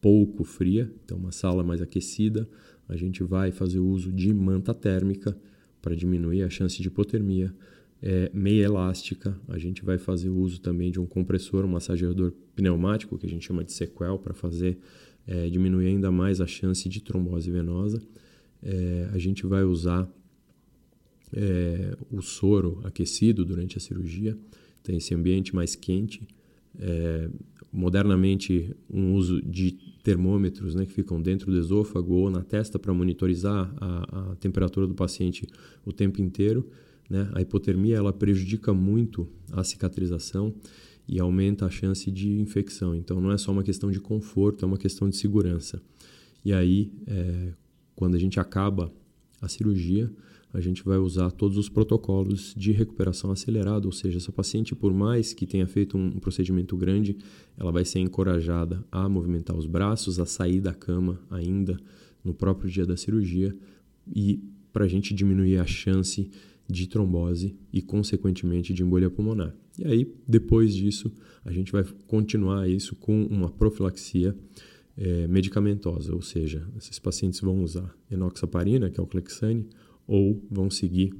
pouco 0.00 0.44
fria, 0.44 0.90
então 1.04 1.18
uma 1.18 1.32
sala 1.32 1.62
mais 1.62 1.82
aquecida, 1.82 2.48
a 2.88 2.96
gente 2.96 3.22
vai 3.22 3.50
fazer 3.50 3.80
uso 3.80 4.12
de 4.12 4.32
manta 4.32 4.72
térmica 4.72 5.36
para 5.86 5.94
diminuir 5.94 6.42
a 6.42 6.50
chance 6.50 6.82
de 6.82 6.88
hipotermia. 6.88 7.54
É, 8.02 8.28
meia 8.34 8.64
elástica, 8.64 9.40
a 9.46 9.56
gente 9.56 9.84
vai 9.84 9.98
fazer 9.98 10.28
uso 10.28 10.60
também 10.60 10.90
de 10.90 10.98
um 10.98 11.06
compressor, 11.06 11.64
um 11.64 11.68
massageador 11.68 12.32
pneumático, 12.56 13.16
que 13.16 13.24
a 13.24 13.28
gente 13.28 13.46
chama 13.46 13.62
de 13.62 13.70
sequel, 13.70 14.18
para 14.18 14.34
fazer 14.34 14.76
é, 15.28 15.48
diminuir 15.48 15.86
ainda 15.86 16.10
mais 16.10 16.40
a 16.40 16.46
chance 16.46 16.88
de 16.88 17.00
trombose 17.00 17.52
venosa, 17.52 18.02
é, 18.60 19.08
a 19.12 19.18
gente 19.18 19.46
vai 19.46 19.62
usar 19.62 20.12
é, 21.32 21.96
o 22.10 22.20
soro 22.20 22.80
aquecido 22.82 23.44
durante 23.44 23.78
a 23.78 23.80
cirurgia, 23.80 24.36
tem 24.82 24.96
esse 24.96 25.14
ambiente 25.14 25.54
mais 25.54 25.76
quente. 25.76 26.26
Modernamente, 27.72 28.74
um 28.88 29.14
uso 29.14 29.42
de 29.42 29.72
termômetros 30.02 30.74
né, 30.74 30.86
que 30.86 30.92
ficam 30.92 31.20
dentro 31.20 31.50
do 31.50 31.58
esôfago 31.58 32.14
ou 32.14 32.30
na 32.30 32.42
testa 32.42 32.78
para 32.78 32.94
monitorizar 32.94 33.74
a, 33.80 34.32
a, 34.32 34.36
temperatura 34.36 34.86
do 34.86 34.94
paciente 34.94 35.46
o 35.84 35.92
tempo 35.92 36.22
inteiro. 36.22 36.68
Né? 37.10 37.28
A 37.34 37.42
hipotermia 37.42 37.96
ela 37.96 38.12
prejudica 38.12 38.72
muito 38.72 39.28
a 39.52 39.64
cicatrização 39.64 40.54
e 41.08 41.20
aumenta 41.20 41.66
a 41.66 41.70
chance 41.70 42.10
de 42.10 42.40
infecção. 42.40 42.94
Então, 42.94 43.20
não 43.20 43.32
é 43.32 43.38
só 43.38 43.52
uma 43.52 43.62
questão 43.62 43.90
de 43.90 44.00
conforto, 44.00 44.64
é 44.64 44.66
uma 44.68 44.78
questão 44.78 45.08
de 45.08 45.16
segurança. 45.16 45.80
E 46.44 46.52
aí, 46.52 46.92
é, 47.06 47.52
quando 47.94 48.14
a 48.14 48.18
gente 48.18 48.38
acaba 48.38 48.92
a 49.40 49.48
cirurgia, 49.48 50.10
a 50.56 50.60
gente 50.60 50.82
vai 50.82 50.96
usar 50.96 51.30
todos 51.30 51.58
os 51.58 51.68
protocolos 51.68 52.54
de 52.56 52.72
recuperação 52.72 53.30
acelerada, 53.30 53.86
ou 53.86 53.92
seja, 53.92 54.16
essa 54.16 54.32
paciente, 54.32 54.74
por 54.74 54.90
mais 54.90 55.34
que 55.34 55.46
tenha 55.46 55.66
feito 55.66 55.98
um 55.98 56.18
procedimento 56.18 56.74
grande, 56.78 57.14
ela 57.58 57.70
vai 57.70 57.84
ser 57.84 57.98
encorajada 57.98 58.82
a 58.90 59.06
movimentar 59.06 59.54
os 59.54 59.66
braços, 59.66 60.18
a 60.18 60.24
sair 60.24 60.62
da 60.62 60.72
cama 60.72 61.20
ainda 61.30 61.78
no 62.24 62.32
próprio 62.32 62.70
dia 62.70 62.86
da 62.86 62.96
cirurgia 62.96 63.54
e 64.14 64.42
para 64.72 64.86
a 64.86 64.88
gente 64.88 65.12
diminuir 65.12 65.58
a 65.58 65.66
chance 65.66 66.30
de 66.66 66.86
trombose 66.88 67.54
e, 67.70 67.82
consequentemente, 67.82 68.72
de 68.72 68.82
embolia 68.82 69.10
pulmonar. 69.10 69.54
E 69.78 69.86
aí, 69.86 70.14
depois 70.26 70.74
disso, 70.74 71.12
a 71.44 71.52
gente 71.52 71.70
vai 71.70 71.84
continuar 72.06 72.66
isso 72.66 72.96
com 72.96 73.24
uma 73.26 73.50
profilaxia 73.50 74.34
é, 74.96 75.26
medicamentosa, 75.26 76.14
ou 76.14 76.22
seja, 76.22 76.66
esses 76.78 76.98
pacientes 76.98 77.40
vão 77.42 77.62
usar 77.62 77.94
enoxaparina, 78.10 78.88
que 78.88 78.98
é 78.98 79.02
o 79.02 79.06
Clexane, 79.06 79.68
ou 80.06 80.40
vão 80.50 80.70
seguir 80.70 81.12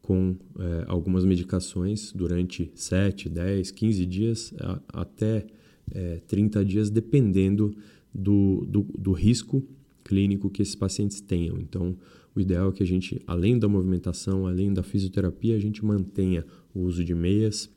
com 0.00 0.36
é, 0.58 0.84
algumas 0.86 1.24
medicações 1.24 2.12
durante 2.12 2.70
7, 2.74 3.28
10, 3.28 3.70
15 3.70 4.06
dias 4.06 4.54
a, 4.58 4.80
até 5.02 5.46
é, 5.92 6.20
30 6.26 6.64
dias, 6.64 6.90
dependendo 6.90 7.74
do, 8.14 8.64
do, 8.66 8.82
do, 8.98 9.12
risco 9.12 9.62
clínico 10.02 10.48
que 10.48 10.62
esses 10.62 10.74
pacientes 10.74 11.20
tenham. 11.20 11.58
Então, 11.60 11.96
o 12.34 12.40
ideal 12.40 12.70
é 12.70 12.72
que 12.72 12.82
a 12.82 12.86
gente, 12.86 13.20
além 13.26 13.58
da 13.58 13.68
movimentação, 13.68 14.46
além 14.46 14.72
da 14.72 14.82
fisioterapia, 14.82 15.56
a 15.56 15.58
gente 15.58 15.84
mantenha 15.84 16.44
o 16.74 16.80
uso 16.80 17.04
de 17.04 17.14
meias 17.14 17.70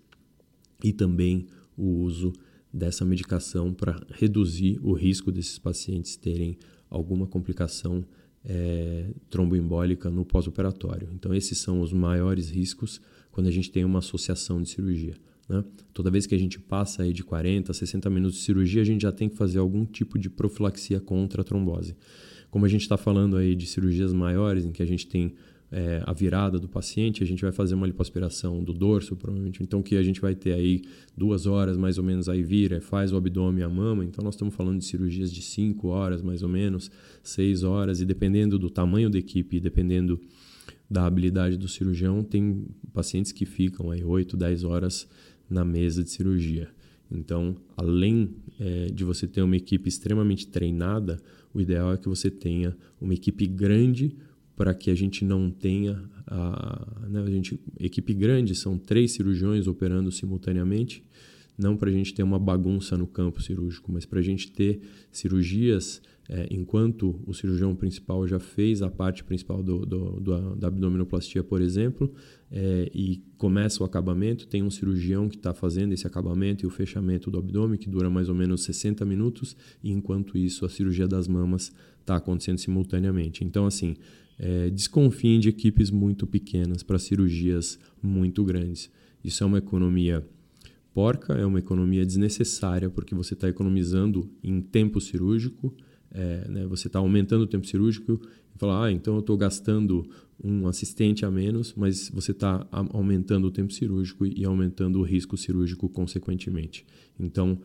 e 0.84 0.94
também 0.94 1.48
o 1.78 1.86
uso 1.86 2.32
dessa 2.74 3.04
medicação 3.04 3.74
para 3.74 4.02
reduzir 4.14 4.80
o 4.82 4.94
risco 4.94 5.32
desses 5.32 5.60
pacientes 5.60 6.16
terem 6.16 6.58
alguma 6.90 7.28
complicação 7.28 8.06
é, 8.44 9.06
tromboembólica 9.30 10.10
no 10.10 10.26
pós-operatório. 10.26 11.10
Então, 11.14 11.34
esses 11.34 11.58
são 11.58 11.82
os 11.82 11.94
maiores 11.94 12.50
riscos 12.50 13.02
quando 13.32 13.48
a 13.48 13.52
gente 13.52 13.72
tem 13.72 13.86
uma 13.86 14.00
associação 14.00 14.62
de 14.62 14.70
cirurgia. 14.70 15.16
Né? 15.48 15.64
Toda 15.94 16.10
vez 16.10 16.26
que 16.26 16.36
a 16.36 16.38
gente 16.38 16.60
passa 16.60 17.04
aí 17.04 17.14
de 17.14 17.24
40 17.24 17.72
a 17.72 17.76
60 17.76 18.10
minutos 18.10 18.38
de 18.38 18.44
cirurgia, 18.44 18.82
a 18.82 18.86
gente 18.86 19.02
já 19.02 19.12
tem 19.12 19.30
que 19.30 19.36
fazer 19.36 19.60
algum 19.60 19.86
tipo 19.86 20.18
de 20.18 20.30
profilaxia 20.30 21.00
contra 21.00 21.42
a 21.42 21.46
trombose. 21.46 21.96
Como 22.50 22.66
a 22.66 22.70
gente 22.70 22.82
está 22.82 22.98
falando 22.98 23.38
aí 23.38 23.56
de 23.56 23.66
cirurgias 23.66 24.12
maiores, 24.12 24.66
em 24.66 24.72
que 24.72 24.84
a 24.84 24.86
gente 24.86 25.08
tem 25.08 25.34
é, 25.72 26.04
a 26.06 26.12
virada 26.12 26.60
do 26.60 26.68
paciente, 26.68 27.24
a 27.24 27.26
gente 27.26 27.42
vai 27.42 27.52
fazer 27.52 27.76
uma 27.76 27.88
lipoaspiração 27.88 28.62
do 28.62 28.74
dorso, 28.74 29.16
provavelmente. 29.16 29.64
Então, 29.64 29.82
que 29.82 29.96
a 29.96 30.04
gente 30.04 30.20
vai 30.20 30.36
ter 30.36 30.52
aí 30.52 30.82
duas 31.16 31.46
horas 31.46 31.78
mais 31.78 31.98
ou 31.98 32.04
menos, 32.04 32.28
aí 32.28 32.44
vira, 32.44 32.82
faz 32.82 33.14
o 33.14 33.16
abdômen 33.16 33.62
e 33.62 33.64
a 33.64 33.70
mama. 33.70 34.04
Então, 34.04 34.24
nós 34.24 34.36
estamos 34.36 34.54
falando 34.54 34.80
de 34.80 34.86
cirurgias 34.86 35.32
de 35.32 35.42
cinco 35.42 35.88
horas 35.88 36.22
mais 36.22 36.44
ou 36.44 36.50
menos, 36.50 36.92
seis 37.24 37.64
horas, 37.64 38.02
e 38.02 38.06
dependendo 38.06 38.60
do 38.60 38.70
tamanho 38.70 39.10
da 39.10 39.18
equipe, 39.18 39.60
dependendo 39.62 40.20
da 40.90 41.06
habilidade 41.06 41.58
do 41.58 41.70
cirurgião, 41.70 42.22
tem 42.22 42.66
pacientes 42.92 43.32
que 43.32 43.46
ficam 43.46 43.92
aí 43.92 44.04
8, 44.04 44.36
10 44.36 44.66
horas 44.66 45.08
na 45.50 45.64
mesa 45.64 46.04
de 46.04 46.10
cirurgia. 46.10 46.68
Então, 47.10 47.56
além 47.78 48.36
é, 48.60 48.88
de 48.88 49.06
você 49.06 49.26
ter 49.26 49.42
uma 49.42 49.56
equipe 49.56 49.88
extremamente 49.88 50.48
treinada, 50.48 51.18
o 51.54 51.62
ideal 51.62 51.94
é 51.94 51.98
que 51.98 52.10
você 52.10 52.30
tenha 52.30 52.76
uma 53.00 53.14
equipe 53.14 53.48
grande 53.48 54.16
para 54.62 54.76
que 54.76 54.92
a 54.92 54.96
gente 54.96 55.26
não 55.26 55.50
tenha 55.50 56.00
a, 56.28 57.08
né, 57.10 57.24
a 57.24 57.30
gente, 57.32 57.60
equipe 57.80 58.14
grande 58.14 58.54
são 58.54 58.78
três 58.78 59.12
cirurgiões 59.14 59.66
operando 59.66 60.12
simultaneamente 60.12 61.04
não 61.58 61.76
para 61.76 61.90
a 61.90 61.92
gente 61.92 62.14
ter 62.14 62.22
uma 62.22 62.38
bagunça 62.38 62.96
no 62.96 63.08
campo 63.08 63.42
cirúrgico 63.42 63.92
mas 63.92 64.06
para 64.06 64.20
a 64.20 64.22
gente 64.22 64.52
ter 64.52 64.80
cirurgias 65.12 66.00
é, 66.30 66.48
enquanto 66.52 67.20
o 67.26 67.34
cirurgião 67.34 67.76
principal 67.76 68.28
já 68.28 68.40
fez 68.40 68.84
a 68.84 68.92
parte 68.92 69.24
principal 69.24 69.64
do, 69.64 69.84
do, 69.84 70.20
do 70.20 70.56
da 70.56 70.68
abdominoplastia 70.68 71.44
por 71.44 71.60
exemplo 71.60 72.14
é, 72.52 72.88
e 72.94 73.24
começa 73.40 73.82
o 73.82 73.86
acabamento 73.86 74.46
tem 74.46 74.62
um 74.62 74.70
cirurgião 74.70 75.28
que 75.28 75.38
está 75.38 75.56
fazendo 75.56 75.92
esse 75.92 76.06
acabamento 76.06 76.64
e 76.64 76.68
o 76.68 76.70
fechamento 76.70 77.32
do 77.32 77.40
abdômen 77.40 77.80
que 77.80 77.90
dura 77.90 78.12
mais 78.12 78.30
ou 78.30 78.36
menos 78.36 78.64
60 78.64 79.04
minutos 79.06 79.58
e 79.84 79.90
enquanto 79.90 80.38
isso 80.38 80.68
a 80.68 80.70
cirurgia 80.70 81.08
das 81.08 81.28
mamas 81.28 81.74
está 82.00 82.16
acontecendo 82.16 82.58
simultaneamente. 82.60 83.44
Então 83.44 83.66
assim 83.66 83.96
é, 84.38 84.70
desconfiem 84.70 85.40
de 85.40 85.50
equipes 85.50 85.92
muito 85.92 86.26
pequenas 86.26 86.84
para 86.84 86.98
cirurgias 86.98 87.80
muito 88.02 88.44
grandes. 88.44 88.90
Isso 89.24 89.44
é 89.44 89.48
uma 89.48 89.60
economia 89.60 90.26
porca, 90.94 91.34
é 91.34 91.46
uma 91.46 91.60
economia 91.60 92.06
desnecessária, 92.06 92.90
porque 92.90 93.16
você 93.16 93.34
está 93.34 93.48
economizando 93.48 94.30
em 94.44 94.62
tempo 94.62 95.00
cirúrgico, 95.00 95.74
é, 96.12 96.48
né, 96.50 96.66
você 96.66 96.88
está 96.88 97.00
aumentando 97.00 97.44
o 97.44 97.48
tempo 97.48 97.66
cirúrgico 97.66 98.20
e 98.54 98.60
fala, 98.60 98.86
ah, 98.86 98.92
então 98.92 99.14
eu 99.14 99.22
estou 99.22 99.38
gastando 99.38 100.10
um 100.44 100.68
assistente 100.68 101.24
a 101.24 101.32
menos, 101.32 101.74
mas 101.76 102.10
você 102.10 102.32
está 102.32 102.68
aumentando 102.72 103.48
o 103.48 103.52
tempo 103.52 103.72
cirúrgico 103.72 104.26
e 104.26 104.44
aumentando 104.44 105.00
o 105.00 105.04
risco 105.04 105.38
cirúrgico 105.38 105.88
consequentemente. 105.88 106.86
Então, 107.20 107.60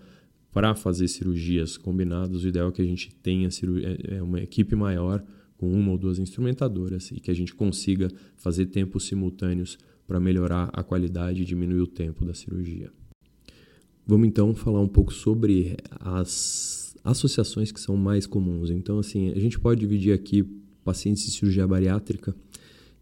para 0.52 0.74
fazer 0.74 1.08
cirurgias 1.08 1.76
combinadas, 1.76 2.44
o 2.44 2.48
ideal 2.48 2.68
é 2.68 2.72
que 2.72 2.82
a 2.82 2.84
gente 2.84 3.14
tenha 3.16 3.48
é, 3.48 4.16
é 4.16 4.22
uma 4.22 4.40
equipe 4.40 4.76
maior 4.76 5.24
com 5.56 5.70
uma 5.70 5.92
ou 5.92 5.98
duas 5.98 6.18
instrumentadoras 6.18 7.10
e 7.10 7.20
que 7.20 7.30
a 7.30 7.34
gente 7.34 7.54
consiga 7.54 8.10
fazer 8.36 8.66
tempos 8.66 9.06
simultâneos 9.06 9.78
para 10.06 10.20
melhorar 10.20 10.70
a 10.72 10.82
qualidade 10.82 11.42
e 11.42 11.44
diminuir 11.44 11.80
o 11.80 11.86
tempo 11.86 12.24
da 12.24 12.34
cirurgia. 12.34 12.90
Vamos 14.06 14.28
então 14.28 14.54
falar 14.54 14.80
um 14.80 14.88
pouco 14.88 15.12
sobre 15.12 15.76
as 15.98 16.96
associações 17.02 17.72
que 17.72 17.80
são 17.80 17.96
mais 17.96 18.26
comuns. 18.26 18.70
Então, 18.70 18.98
assim, 18.98 19.30
a 19.30 19.38
gente 19.38 19.58
pode 19.58 19.80
dividir 19.80 20.12
aqui 20.12 20.44
pacientes 20.84 21.24
de 21.24 21.32
cirurgia 21.32 21.66
bariátrica. 21.66 22.34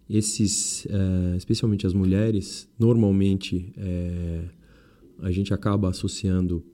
Esses, 0.09 0.87
é, 0.87 1.37
especialmente 1.37 1.87
as 1.87 1.93
mulheres, 1.93 2.69
normalmente 2.79 3.73
é, 3.77 4.45
a 5.21 5.31
gente 5.31 5.53
acaba 5.53 5.89
associando 5.91 6.65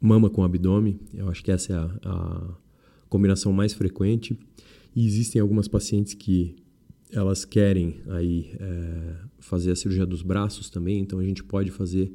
mama 0.00 0.30
com 0.30 0.42
abdômen. 0.42 0.98
Eu 1.12 1.28
acho 1.28 1.44
que 1.44 1.50
essa 1.50 1.72
é 1.72 1.76
a, 1.76 1.98
a 2.04 2.54
combinação 3.10 3.52
mais 3.52 3.74
frequente. 3.74 4.38
E 4.96 5.06
existem 5.06 5.42
algumas 5.42 5.68
pacientes 5.68 6.14
que 6.14 6.56
elas 7.12 7.44
querem 7.44 8.00
aí 8.08 8.52
é, 8.58 9.16
fazer 9.38 9.72
a 9.72 9.76
cirurgia 9.76 10.06
dos 10.06 10.22
braços 10.22 10.70
também, 10.70 11.00
então 11.00 11.18
a 11.18 11.24
gente 11.24 11.42
pode 11.42 11.70
fazer 11.70 12.12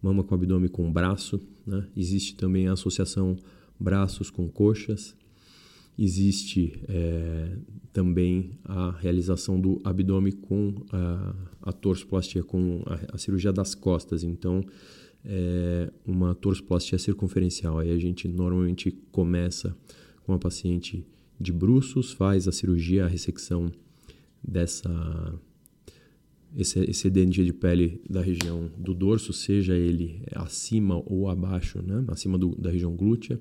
mama 0.00 0.22
com 0.22 0.34
abdômen 0.34 0.68
com 0.68 0.90
braço. 0.90 1.40
Né? 1.66 1.86
Existe 1.96 2.36
também 2.36 2.68
a 2.68 2.72
associação 2.72 3.36
braços 3.78 4.30
com 4.30 4.48
coxas. 4.48 5.14
Existe 5.98 6.78
é, 6.88 7.56
também 7.92 8.50
a 8.64 8.90
realização 8.90 9.58
do 9.58 9.80
abdômen 9.82 10.32
com 10.32 10.74
a, 10.92 11.34
a 11.62 11.72
torçoplastia, 11.72 12.42
com 12.42 12.82
a, 12.86 13.14
a, 13.14 13.18
cirurgia 13.18 13.52
das 13.52 13.74
costas. 13.74 14.22
Então, 14.22 14.62
é 15.24 15.90
uma 16.06 16.34
torçoplastia 16.34 16.98
circunferencial. 16.98 17.78
Aí 17.78 17.90
a 17.90 17.98
gente 17.98 18.28
normalmente 18.28 18.90
começa 19.10 19.74
com 20.26 20.32
a 20.32 20.38
paciente 20.38 21.06
de 21.40 21.52
bruços, 21.52 22.12
faz 22.12 22.48
a 22.48 22.52
cirurgia, 22.52 23.04
a 23.04 23.08
ressecção 23.08 23.70
dessa 24.42 24.90
esse 26.56 26.78
excedente 26.80 27.44
de 27.44 27.52
pele 27.52 28.00
da 28.08 28.22
região 28.22 28.70
do 28.78 28.94
dorso, 28.94 29.32
seja 29.32 29.76
ele 29.76 30.22
acima 30.34 31.02
ou 31.04 31.28
abaixo, 31.28 31.82
né? 31.82 32.02
acima 32.08 32.38
do, 32.38 32.54
da 32.56 32.70
região 32.70 32.96
glútea, 32.96 33.38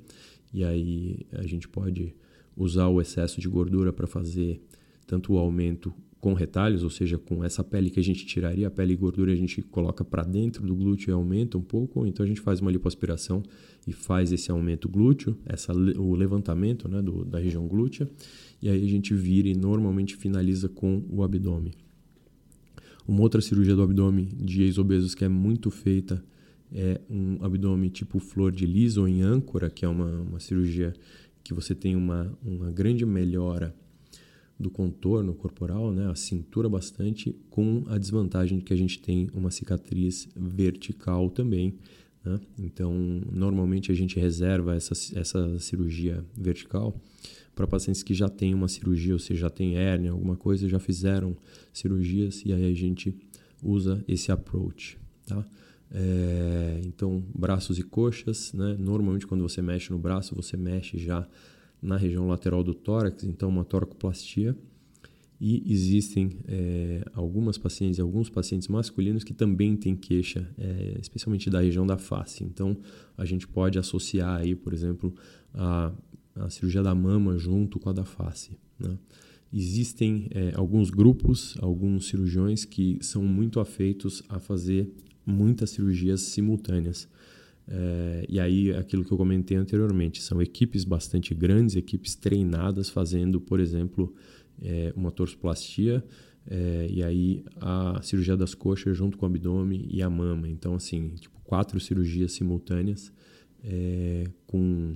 e 0.53 0.65
aí 0.65 1.25
a 1.31 1.47
gente 1.47 1.67
pode 1.67 2.13
usar 2.57 2.87
o 2.87 2.99
excesso 2.99 3.39
de 3.39 3.47
gordura 3.47 3.93
para 3.93 4.05
fazer 4.05 4.61
tanto 5.05 5.33
o 5.33 5.37
aumento 5.37 5.93
com 6.25 6.33
retalhos, 6.33 6.81
ou 6.81 6.89
seja, 6.89 7.19
com 7.19 7.43
essa 7.43 7.63
pele 7.63 7.91
que 7.91 7.99
a 7.99 8.03
gente 8.03 8.25
tiraria, 8.25 8.67
a 8.67 8.71
pele 8.71 8.93
e 8.93 8.95
gordura 8.95 9.31
a 9.31 9.35
gente 9.35 9.61
coloca 9.61 10.03
para 10.03 10.23
dentro 10.23 10.65
do 10.65 10.75
glúteo 10.75 11.11
e 11.11 11.13
aumenta 11.13 11.55
um 11.55 11.61
pouco, 11.61 12.03
então 12.07 12.23
a 12.23 12.27
gente 12.27 12.41
faz 12.41 12.59
uma 12.59 12.71
lipoaspiração 12.71 13.43
e 13.85 13.93
faz 13.93 14.31
esse 14.31 14.49
aumento 14.49 14.89
glúteo, 14.89 15.37
essa, 15.45 15.71
o 15.71 16.15
levantamento 16.15 16.89
né, 16.89 16.99
do, 16.99 17.23
da 17.23 17.37
região 17.37 17.67
glútea, 17.67 18.09
e 18.59 18.67
aí 18.67 18.83
a 18.83 18.89
gente 18.89 19.13
vira 19.13 19.47
e 19.47 19.53
normalmente 19.53 20.15
finaliza 20.15 20.67
com 20.67 21.03
o 21.11 21.21
abdômen. 21.21 21.73
Uma 23.07 23.21
outra 23.21 23.39
cirurgia 23.39 23.75
do 23.75 23.83
abdômen 23.83 24.27
de 24.35 24.63
ex-obesos 24.63 25.13
que 25.13 25.23
é 25.23 25.29
muito 25.29 25.69
feita 25.69 26.25
é 26.73 26.99
um 27.07 27.37
abdômen 27.45 27.91
tipo 27.91 28.17
flor 28.17 28.51
de 28.51 28.65
lis 28.65 28.97
ou 28.97 29.07
em 29.07 29.21
âncora, 29.21 29.69
que 29.69 29.85
é 29.85 29.87
uma, 29.87 30.21
uma 30.21 30.39
cirurgia 30.39 30.91
que 31.43 31.53
você 31.53 31.75
tem 31.75 31.95
uma, 31.95 32.35
uma 32.43 32.71
grande 32.71 33.05
melhora 33.05 33.75
do 34.59 34.69
contorno 34.69 35.33
corporal, 35.33 35.91
né, 35.91 36.09
a 36.09 36.15
cintura 36.15 36.69
bastante, 36.69 37.35
com 37.49 37.83
a 37.87 37.97
desvantagem 37.97 38.59
de 38.59 38.63
que 38.63 38.73
a 38.73 38.77
gente 38.77 38.99
tem 38.99 39.29
uma 39.33 39.51
cicatriz 39.51 40.29
vertical 40.35 41.29
também. 41.29 41.75
Né? 42.23 42.39
Então, 42.57 42.93
normalmente 43.31 43.91
a 43.91 43.95
gente 43.95 44.19
reserva 44.19 44.75
essa, 44.75 44.93
essa 45.19 45.59
cirurgia 45.59 46.23
vertical 46.35 46.95
para 47.53 47.67
pacientes 47.67 48.03
que 48.03 48.13
já 48.13 48.29
têm 48.29 48.53
uma 48.53 48.67
cirurgia, 48.67 49.13
ou 49.13 49.19
seja, 49.19 49.41
já 49.41 49.49
tem 49.49 49.75
hérnia, 49.75 50.11
alguma 50.11 50.35
coisa, 50.35 50.67
já 50.67 50.79
fizeram 50.79 51.35
cirurgias 51.71 52.41
e 52.45 52.51
aí 52.51 52.65
a 52.65 52.73
gente 52.73 53.15
usa 53.61 54.03
esse 54.07 54.31
approach. 54.31 54.97
Tá? 55.25 55.45
É, 55.91 56.81
então, 56.83 57.23
braços 57.33 57.77
e 57.77 57.83
coxas, 57.83 58.53
né? 58.53 58.75
normalmente 58.79 59.27
quando 59.27 59.41
você 59.41 59.61
mexe 59.61 59.91
no 59.91 59.99
braço, 59.99 60.35
você 60.35 60.57
mexe 60.57 60.97
já 60.97 61.27
na 61.85 61.97
região 61.97 62.27
lateral 62.27 62.63
do 62.63 62.73
tórax, 62.73 63.23
então 63.23 63.49
uma 63.49 63.63
torcoplastia. 63.63 64.55
E 65.39 65.63
existem 65.71 66.39
é, 66.47 67.03
algumas 67.13 67.57
pacientes, 67.57 67.99
alguns 67.99 68.29
pacientes 68.29 68.69
masculinos 68.69 69.23
que 69.23 69.33
também 69.33 69.75
têm 69.75 69.95
queixa, 69.95 70.49
é, 70.57 70.97
especialmente 70.99 71.49
da 71.49 71.59
região 71.59 71.85
da 71.85 71.97
face. 71.97 72.43
Então, 72.43 72.77
a 73.17 73.25
gente 73.25 73.45
pode 73.45 73.77
associar 73.77 74.39
aí, 74.39 74.55
por 74.55 74.73
exemplo, 74.73 75.13
a, 75.53 75.91
a 76.37 76.49
cirurgia 76.49 76.81
da 76.81 76.95
mama 76.95 77.37
junto 77.37 77.79
com 77.79 77.89
a 77.89 77.93
da 77.93 78.05
face. 78.05 78.57
Né? 78.79 78.97
Existem 79.51 80.27
é, 80.31 80.53
alguns 80.55 80.89
grupos, 80.89 81.57
alguns 81.61 82.07
cirurgiões 82.07 82.63
que 82.63 82.97
são 83.01 83.23
muito 83.23 83.59
afeitos 83.59 84.23
a 84.29 84.39
fazer 84.39 84.89
muitas 85.25 85.71
cirurgias 85.71 86.21
simultâneas. 86.21 87.09
É, 87.67 88.25
e 88.29 88.39
aí, 88.39 88.71
aquilo 88.75 89.03
que 89.03 89.11
eu 89.11 89.17
comentei 89.17 89.57
anteriormente, 89.57 90.21
são 90.21 90.41
equipes 90.41 90.83
bastante 90.83 91.33
grandes, 91.33 91.75
equipes 91.75 92.15
treinadas 92.15 92.89
fazendo, 92.89 93.41
por 93.41 93.59
exemplo, 93.59 94.13
é, 94.61 94.93
uma 94.95 95.11
torcoplastia 95.11 96.03
é, 96.47 96.87
e 96.89 97.03
aí 97.03 97.43
a 97.59 97.99
cirurgia 98.03 98.37
das 98.37 98.53
coxas 98.53 98.95
junto 98.95 99.17
com 99.17 99.25
o 99.25 99.29
abdômen 99.29 99.87
e 99.89 100.01
a 100.01 100.09
mama. 100.09 100.47
Então, 100.47 100.75
assim, 100.75 101.09
tipo, 101.15 101.39
quatro 101.43 101.79
cirurgias 101.79 102.33
simultâneas 102.33 103.11
é, 103.63 104.25
com 104.45 104.95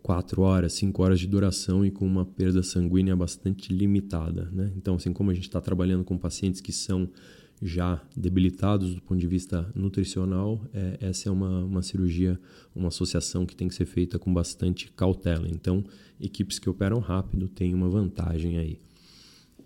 quatro 0.00 0.42
horas, 0.42 0.72
cinco 0.72 1.02
horas 1.02 1.18
de 1.18 1.26
duração 1.26 1.84
e 1.84 1.90
com 1.90 2.06
uma 2.06 2.24
perda 2.24 2.62
sanguínea 2.62 3.14
bastante 3.16 3.72
limitada, 3.72 4.48
né? 4.52 4.72
Então, 4.76 4.94
assim, 4.94 5.12
como 5.12 5.30
a 5.30 5.34
gente 5.34 5.48
está 5.48 5.60
trabalhando 5.60 6.04
com 6.04 6.16
pacientes 6.16 6.60
que 6.60 6.72
são 6.72 7.10
já 7.62 8.00
debilitados 8.16 8.94
do 8.94 9.02
ponto 9.02 9.20
de 9.20 9.26
vista 9.26 9.70
nutricional, 9.74 10.64
é, 10.72 10.98
essa 11.00 11.28
é 11.28 11.32
uma, 11.32 11.64
uma 11.64 11.82
cirurgia, 11.82 12.38
uma 12.74 12.88
associação 12.88 13.44
que 13.44 13.56
tem 13.56 13.68
que 13.68 13.74
ser 13.74 13.86
feita 13.86 14.18
com 14.18 14.32
bastante 14.32 14.90
cautela. 14.92 15.48
Então, 15.48 15.84
equipes 16.20 16.58
que 16.58 16.70
operam 16.70 16.98
rápido 16.98 17.48
têm 17.48 17.74
uma 17.74 17.88
vantagem 17.88 18.58
aí. 18.58 18.78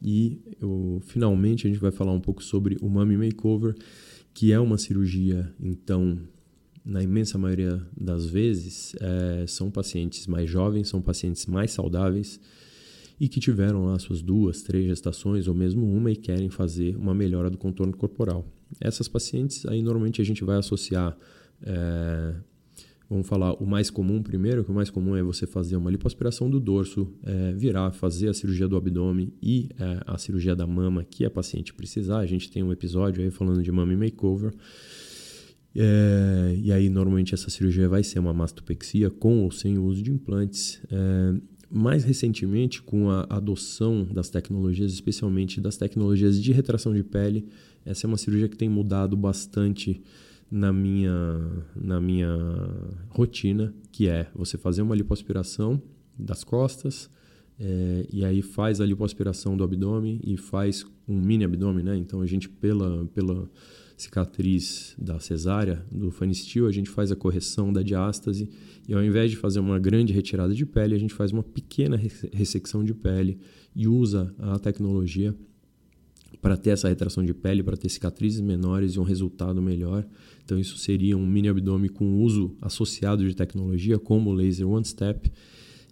E 0.03 0.41
eu, 0.61 1.01
finalmente 1.05 1.67
a 1.67 1.71
gente 1.71 1.81
vai 1.81 1.93
falar 1.93 2.13
um 2.13 2.21
pouco 2.21 2.43
sobre 2.43 2.77
o 2.81 2.89
Mummy 2.89 3.17
Makeover, 3.17 3.75
que 4.35 4.53
é 4.53 4.59
uma 4.59 4.79
cirurgia, 4.79 5.53
então, 5.61 6.19
na 6.85 7.03
imensa 7.03 7.39
maioria 7.39 7.81
das 7.97 8.27
vezes, 8.27 8.95
é, 9.01 9.47
são 9.47 9.71
pacientes 9.71 10.27
mais 10.27 10.49
jovens, 10.49 10.89
são 10.89 11.01
pacientes 11.01 11.47
mais 11.47 11.71
saudáveis 11.71 12.41
e 13.23 13.29
que 13.29 13.39
tiveram 13.39 13.85
lá 13.85 13.97
suas 14.01 14.21
duas, 14.21 14.63
três 14.63 14.85
gestações 14.85 15.47
ou 15.47 15.55
mesmo 15.55 15.87
uma 15.87 16.11
e 16.11 16.17
querem 16.17 16.51
fazer 16.51 16.97
uma 16.97 17.15
melhora 17.15 17.49
do 17.49 17.57
contorno 17.57 17.97
corporal. 17.97 18.45
Essas 18.81 19.07
pacientes, 19.07 19.65
aí 19.67 19.81
normalmente 19.81 20.21
a 20.21 20.25
gente 20.25 20.43
vai 20.43 20.59
associar, 20.59 21.17
é, 21.63 22.35
vamos 23.09 23.25
falar 23.25 23.55
o 23.63 23.65
mais 23.65 23.91
comum 23.91 24.21
primeiro, 24.21 24.65
que 24.65 24.73
o 24.73 24.75
mais 24.75 24.91
comum 24.91 25.15
é 25.15 25.23
você 25.23 25.47
fazer 25.47 25.77
uma 25.77 25.89
lipoaspiração 25.89 26.51
do 26.51 26.59
dorso, 26.59 27.15
é, 27.23 27.53
virar, 27.53 27.93
fazer 27.93 28.29
a 28.29 28.35
cirurgia 28.35 28.67
do 28.67 28.77
abdômen 28.77 29.33
e 29.41 29.69
é, 29.79 30.01
a 30.05 30.19
cirurgia 30.19 30.57
da 30.57 30.67
mama 30.67 31.05
que 31.05 31.25
a 31.25 31.31
paciente 31.31 31.73
precisar. 31.73 32.19
A 32.19 32.27
gente 32.27 32.51
tem 32.51 32.65
um 32.65 32.73
episódio 32.73 33.23
aí 33.23 33.31
falando 33.31 33.63
de 33.63 33.71
mama 33.71 33.97
makeover. 33.97 34.53
É, 35.75 36.55
e 36.59 36.71
aí, 36.71 36.91
normalmente, 36.91 37.35
essa 37.35 37.49
cirurgia 37.49 37.89
vai 37.89 38.03
ser 38.03 38.19
uma 38.19 38.33
mastopexia 38.33 39.09
com 39.11 39.45
ou 39.45 39.51
sem 39.51 39.79
uso 39.79 40.03
de 40.03 40.11
implantes. 40.11 40.83
É, 40.91 41.52
mais 41.73 42.05
recentemente, 42.05 42.83
com 42.83 43.11
a 43.11 43.27
adoção 43.31 44.05
das 44.05 44.29
tecnologias, 44.29 44.93
especialmente 44.93 45.61
das 45.61 45.77
tecnologias 45.77 46.41
de 46.41 46.53
retração 46.53 46.93
de 46.93 47.03
pele, 47.03 47.47
essa 47.85 48.07
é 48.07 48.09
uma 48.09 48.19
cirurgia 48.19 48.49
que 48.49 48.57
tem 48.57 48.69
mudado 48.69 49.17
bastante 49.17 50.03
na 50.51 50.71
minha, 50.71 51.65
na 51.75 51.99
minha 51.99 52.29
rotina, 53.09 53.75
que 53.91 54.07
é 54.07 54.29
você 54.35 54.59
fazer 54.59 54.83
uma 54.83 54.95
lipoaspiração 54.95 55.81
das 56.19 56.45
costas, 56.45 57.09
é, 57.59 58.07
e 58.13 58.23
aí 58.23 58.43
faz 58.43 58.81
a 58.81 58.85
lipoaspiração 58.85 59.57
do 59.57 59.65
abdômen 59.65 60.21
e 60.23 60.37
faz 60.37 60.85
um 61.09 61.19
mini 61.19 61.45
abdômen, 61.45 61.85
né? 61.85 61.97
Então 61.97 62.21
a 62.21 62.27
gente, 62.27 62.49
pela, 62.49 63.07
pela 63.15 63.49
cicatriz 63.97 64.95
da 64.99 65.19
cesárea, 65.21 65.85
do 65.91 66.11
fanistil, 66.11 66.67
a 66.67 66.73
gente 66.73 66.91
faz 66.91 67.13
a 67.13 67.17
correção 67.17 67.73
da 67.73 67.83
diástase 67.83 68.49
e 68.89 68.95
ao 68.95 69.03
invés 69.03 69.31
de 69.31 69.37
fazer 69.37 69.61
uma 69.61 69.79
grande 69.79 70.13
retirada 70.13 70.55
de 70.55 70.67
pele, 70.67 70.95
a 70.95 70.99
gente 70.99 71.15
faz 71.15 71.33
uma 71.33 71.43
pequena 71.43 72.01
ressecção 72.33 72.83
de 72.85 72.95
pele 72.95 73.39
e 73.75 73.87
usa 73.87 74.35
a 74.39 74.59
tecnologia 74.59 75.35
para 76.41 76.57
ter 76.57 76.71
essa 76.71 76.89
retração 76.89 77.25
de 77.25 77.33
pele, 77.33 77.63
para 77.63 77.77
ter 77.77 77.89
cicatrizes 77.89 78.41
menores 78.41 78.93
e 78.95 79.01
um 79.01 79.05
resultado 79.05 79.63
melhor. 79.63 80.05
Então 80.45 80.59
isso 80.59 80.77
seria 80.79 81.17
um 81.17 81.27
mini 81.27 81.49
abdômen 81.49 81.89
com 81.89 82.21
uso 82.21 82.57
associado 82.61 83.27
de 83.27 83.35
tecnologia 83.35 83.99
como 83.99 84.31
o 84.31 84.33
laser 84.33 84.69
one 84.69 84.85
step. 84.85 85.31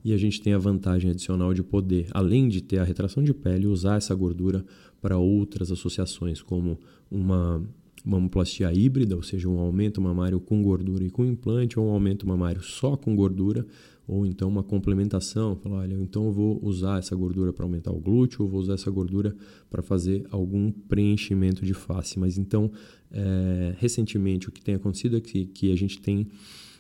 E 0.03 0.13
a 0.13 0.17
gente 0.17 0.41
tem 0.41 0.55
a 0.55 0.59
vantagem 0.59 1.11
adicional 1.11 1.53
de 1.53 1.63
poder, 1.63 2.09
além 2.13 2.49
de 2.49 2.63
ter 2.63 2.79
a 2.79 2.85
retração 2.85 3.23
de 3.23 3.35
pele, 3.35 3.67
usar 3.67 3.97
essa 3.97 4.15
gordura 4.15 4.65
para 5.01 5.19
outras 5.19 5.71
associações, 5.71 6.43
como 6.43 6.79
uma 7.11 7.63
mamoplastia 8.05 8.73
híbrida, 8.73 9.17
ou 9.17 9.23
seja, 9.23 9.49
um 9.49 9.59
aumento 9.59 10.01
mamário 10.01 10.41
com 10.41 10.63
gordura 10.63 11.05
e 11.05 11.11
com 11.11 11.25
implante, 11.25 11.79
ou 11.79 11.87
um 11.87 11.91
aumento 11.91 12.27
mamário 12.27 12.63
só 12.63 12.97
com 12.97 13.15
gordura, 13.15 13.67
ou 14.07 14.27
então 14.27 14.49
uma 14.49 14.63
complementação, 14.63 15.55
falar, 15.55 15.81
olha, 15.81 15.95
então 15.95 16.27
eu 16.27 16.33
vou 16.33 16.59
usar 16.63 16.99
essa 16.99 17.15
gordura 17.15 17.53
para 17.53 17.65
aumentar 17.65 17.93
o 17.93 18.01
glúteo, 18.01 18.43
ou 18.43 18.49
vou 18.49 18.61
usar 18.61 18.75
essa 18.75 18.91
gordura 18.91 19.37
para 19.71 19.83
fazer 19.83 20.27
algum 20.31 20.73
preenchimento 20.73 21.65
de 21.65 21.75
face. 21.75 22.19
Mas 22.19 22.37
então, 22.37 22.73
é, 23.13 23.75
recentemente, 23.79 24.49
o 24.49 24.53
que 24.53 24.63
tem 24.63 24.75
acontecido 24.75 25.17
é 25.17 25.21
que, 25.21 25.47
que 25.47 25.73
a 25.73 25.77
gente 25.77 26.01
tem 26.01 26.27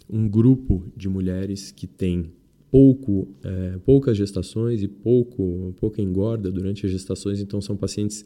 um 0.09 0.28
grupo 0.28 0.85
de 0.96 1.09
mulheres 1.09 1.70
que 1.70 1.87
tem 1.87 2.33
pouco, 2.70 3.28
é, 3.42 3.78
poucas 3.85 4.16
gestações 4.16 4.83
e 4.83 4.88
pouco, 4.88 5.74
pouca 5.78 6.00
engorda 6.00 6.50
durante 6.50 6.87
as 6.87 6.92
gestações, 6.92 7.40
então 7.40 7.61
são 7.61 7.76
pacientes 7.76 8.24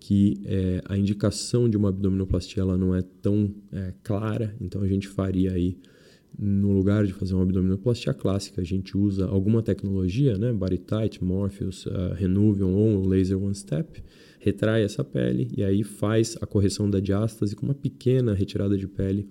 que 0.00 0.40
é, 0.46 0.80
a 0.86 0.96
indicação 0.96 1.68
de 1.68 1.76
uma 1.76 1.90
abdominoplastia 1.90 2.62
ela 2.62 2.76
não 2.76 2.94
é 2.94 3.02
tão 3.22 3.54
é, 3.70 3.92
clara, 4.02 4.56
então 4.58 4.80
a 4.82 4.88
gente 4.88 5.06
faria 5.06 5.52
aí 5.52 5.76
no 6.38 6.72
lugar 6.72 7.04
de 7.04 7.12
fazer 7.12 7.34
uma 7.34 7.42
abdominoplastia 7.42 8.14
clássica, 8.14 8.62
a 8.62 8.64
gente 8.64 8.96
usa 8.96 9.26
alguma 9.26 9.62
tecnologia, 9.62 10.38
né, 10.38 10.52
Bodytight, 10.52 11.22
Morpheus, 11.22 11.84
uh, 11.86 12.14
Renuvion 12.14 12.72
ou 12.72 13.06
Laser 13.06 13.38
One 13.42 13.54
Step, 13.54 14.02
retrai 14.38 14.82
essa 14.82 15.04
pele 15.04 15.50
e 15.54 15.62
aí 15.62 15.82
faz 15.82 16.38
a 16.40 16.46
correção 16.46 16.88
da 16.88 16.98
diástase 16.98 17.54
com 17.54 17.66
uma 17.66 17.74
pequena 17.74 18.32
retirada 18.32 18.78
de 18.78 18.86
pele 18.88 19.28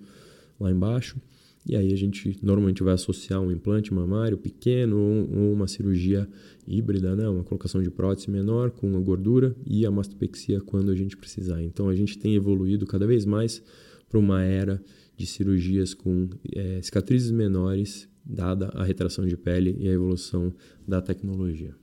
lá 0.58 0.70
embaixo. 0.70 1.16
E 1.66 1.76
aí 1.76 1.92
a 1.92 1.96
gente 1.96 2.38
normalmente 2.42 2.82
vai 2.82 2.94
associar 2.94 3.40
um 3.40 3.50
implante 3.50 3.92
mamário 3.92 4.38
pequeno 4.38 4.98
ou, 4.98 5.52
uma 5.52 5.68
cirurgia 5.68 6.28
híbrida, 6.66 7.14
né? 7.14 7.28
uma 7.28 7.44
colocação 7.44 7.82
de 7.82 7.90
prótese 7.90 8.30
menor 8.30 8.70
com 8.70 8.88
uma 8.88 9.00
gordura 9.00 9.54
e 9.66 9.84
a 9.84 9.90
mastopexia 9.90 10.60
quando 10.60 10.90
a 10.90 10.96
gente 10.96 11.16
precisar. 11.16 11.62
Então 11.62 11.88
a 11.88 11.94
gente 11.94 12.18
tem 12.18 12.34
evoluído 12.34 12.86
cada 12.86 13.06
vez 13.06 13.24
mais 13.24 13.62
para 14.08 14.18
uma 14.18 14.42
era 14.42 14.82
de 15.16 15.26
cirurgias 15.26 15.92
com 15.92 16.28
é, 16.54 16.80
cicatrizes 16.82 17.30
menores, 17.30 18.08
dada 18.24 18.68
a 18.74 18.82
retração 18.82 19.26
de 19.26 19.36
pele 19.36 19.76
e 19.78 19.88
a 19.88 19.92
evolução 19.92 20.52
da 20.88 21.02
tecnologia. 21.02 21.74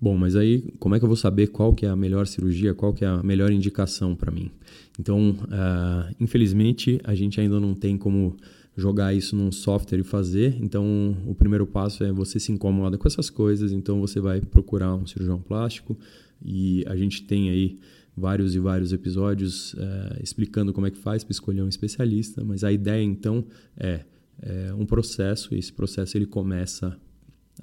Bom, 0.00 0.16
mas 0.16 0.36
aí 0.36 0.62
como 0.78 0.94
é 0.94 0.98
que 0.98 1.04
eu 1.04 1.08
vou 1.08 1.16
saber 1.16 1.48
qual 1.48 1.74
que 1.74 1.84
é 1.86 1.88
a 1.88 1.96
melhor 1.96 2.26
cirurgia, 2.26 2.74
qual 2.74 2.92
que 2.92 3.04
é 3.04 3.08
a 3.08 3.22
melhor 3.22 3.50
indicação 3.50 4.14
para 4.14 4.30
mim? 4.30 4.50
Então, 4.98 5.30
uh, 5.30 6.14
infelizmente, 6.18 6.98
a 7.04 7.14
gente 7.14 7.40
ainda 7.40 7.58
não 7.60 7.74
tem 7.74 7.96
como 7.96 8.36
jogar 8.76 9.14
isso 9.14 9.34
num 9.34 9.50
software 9.50 9.98
e 9.98 10.04
fazer. 10.04 10.56
Então, 10.60 11.16
o 11.26 11.34
primeiro 11.34 11.66
passo 11.66 12.04
é 12.04 12.12
você 12.12 12.38
se 12.38 12.52
incomoda 12.52 12.98
com 12.98 13.08
essas 13.08 13.30
coisas, 13.30 13.72
então 13.72 14.00
você 14.00 14.20
vai 14.20 14.40
procurar 14.40 14.94
um 14.94 15.06
cirurgião 15.06 15.40
plástico. 15.40 15.98
E 16.44 16.84
a 16.86 16.94
gente 16.94 17.22
tem 17.22 17.48
aí 17.48 17.78
vários 18.14 18.54
e 18.54 18.58
vários 18.58 18.92
episódios 18.92 19.74
é, 19.78 20.22
explicando 20.22 20.72
como 20.72 20.86
é 20.86 20.90
que 20.90 20.98
faz 20.98 21.24
para 21.24 21.32
escolher 21.32 21.62
um 21.62 21.68
especialista, 21.68 22.44
mas 22.44 22.64
a 22.64 22.72
ideia 22.72 23.02
então 23.02 23.44
é, 23.76 24.04
é 24.42 24.74
um 24.74 24.84
processo. 24.84 25.54
E 25.54 25.58
esse 25.58 25.72
processo 25.72 26.16
ele 26.16 26.26
começa, 26.26 26.96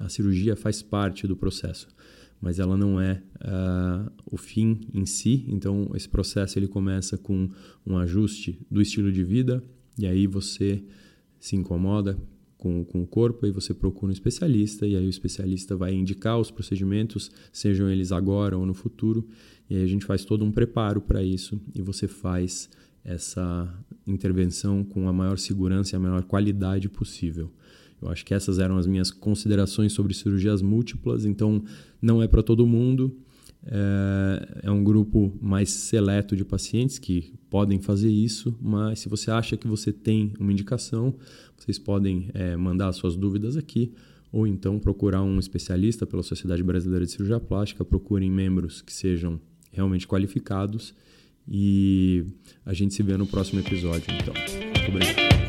a 0.00 0.08
cirurgia 0.08 0.56
faz 0.56 0.82
parte 0.82 1.28
do 1.28 1.36
processo, 1.36 1.86
mas 2.40 2.58
ela 2.58 2.76
não 2.76 3.00
é 3.00 3.22
uh, 3.36 4.10
o 4.26 4.36
fim 4.36 4.80
em 4.92 5.06
si. 5.06 5.44
Então, 5.46 5.90
esse 5.94 6.08
processo 6.08 6.58
ele 6.58 6.66
começa 6.66 7.16
com 7.16 7.48
um 7.86 7.96
ajuste 7.96 8.58
do 8.68 8.82
estilo 8.82 9.12
de 9.12 9.22
vida, 9.22 9.62
e 9.96 10.06
aí 10.06 10.26
você 10.26 10.82
se 11.44 11.54
incomoda 11.56 12.16
com, 12.56 12.82
com 12.86 13.02
o 13.02 13.06
corpo, 13.06 13.44
aí 13.44 13.52
você 13.52 13.74
procura 13.74 14.08
um 14.08 14.12
especialista, 14.14 14.86
e 14.86 14.96
aí 14.96 15.06
o 15.06 15.10
especialista 15.10 15.76
vai 15.76 15.92
indicar 15.92 16.38
os 16.40 16.50
procedimentos, 16.50 17.30
sejam 17.52 17.90
eles 17.90 18.12
agora 18.12 18.56
ou 18.56 18.64
no 18.64 18.72
futuro, 18.72 19.28
e 19.68 19.76
aí 19.76 19.82
a 19.82 19.86
gente 19.86 20.06
faz 20.06 20.24
todo 20.24 20.42
um 20.42 20.50
preparo 20.50 21.02
para 21.02 21.22
isso, 21.22 21.60
e 21.74 21.82
você 21.82 22.08
faz 22.08 22.70
essa 23.04 23.70
intervenção 24.06 24.82
com 24.82 25.06
a 25.06 25.12
maior 25.12 25.36
segurança 25.36 25.94
e 25.94 25.96
a 25.96 26.00
maior 26.00 26.22
qualidade 26.22 26.88
possível. 26.88 27.52
Eu 28.00 28.08
acho 28.08 28.24
que 28.24 28.32
essas 28.32 28.58
eram 28.58 28.78
as 28.78 28.86
minhas 28.86 29.10
considerações 29.10 29.92
sobre 29.92 30.14
cirurgias 30.14 30.62
múltiplas, 30.62 31.26
então 31.26 31.62
não 32.00 32.22
é 32.22 32.26
para 32.26 32.42
todo 32.42 32.66
mundo. 32.66 33.14
É, 33.66 34.60
é, 34.64 34.70
um 34.70 34.84
grupo 34.84 35.32
mais 35.40 35.70
seleto 35.70 36.36
de 36.36 36.44
pacientes 36.44 36.98
que 36.98 37.32
podem 37.48 37.80
fazer 37.80 38.10
isso, 38.10 38.56
mas 38.60 39.00
se 39.00 39.08
você 39.08 39.30
acha 39.30 39.56
que 39.56 39.66
você 39.66 39.92
tem 39.92 40.34
uma 40.38 40.52
indicação, 40.52 41.14
vocês 41.56 41.78
podem 41.78 42.28
é, 42.34 42.56
mandar 42.56 42.92
suas 42.92 43.16
dúvidas 43.16 43.56
aqui 43.56 43.92
ou 44.30 44.46
então 44.46 44.78
procurar 44.78 45.22
um 45.22 45.38
especialista 45.38 46.04
pela 46.04 46.22
Sociedade 46.22 46.62
Brasileira 46.62 47.06
de 47.06 47.12
Cirurgia 47.12 47.38
Plástica. 47.38 47.84
Procurem 47.84 48.30
membros 48.30 48.82
que 48.82 48.92
sejam 48.92 49.40
realmente 49.70 50.06
qualificados 50.06 50.92
e 51.48 52.24
a 52.66 52.74
gente 52.74 52.94
se 52.94 53.02
vê 53.02 53.16
no 53.16 53.26
próximo 53.26 53.60
episódio. 53.60 54.06
Então, 54.10 54.34
muito 54.34 54.90
obrigado. 54.90 55.43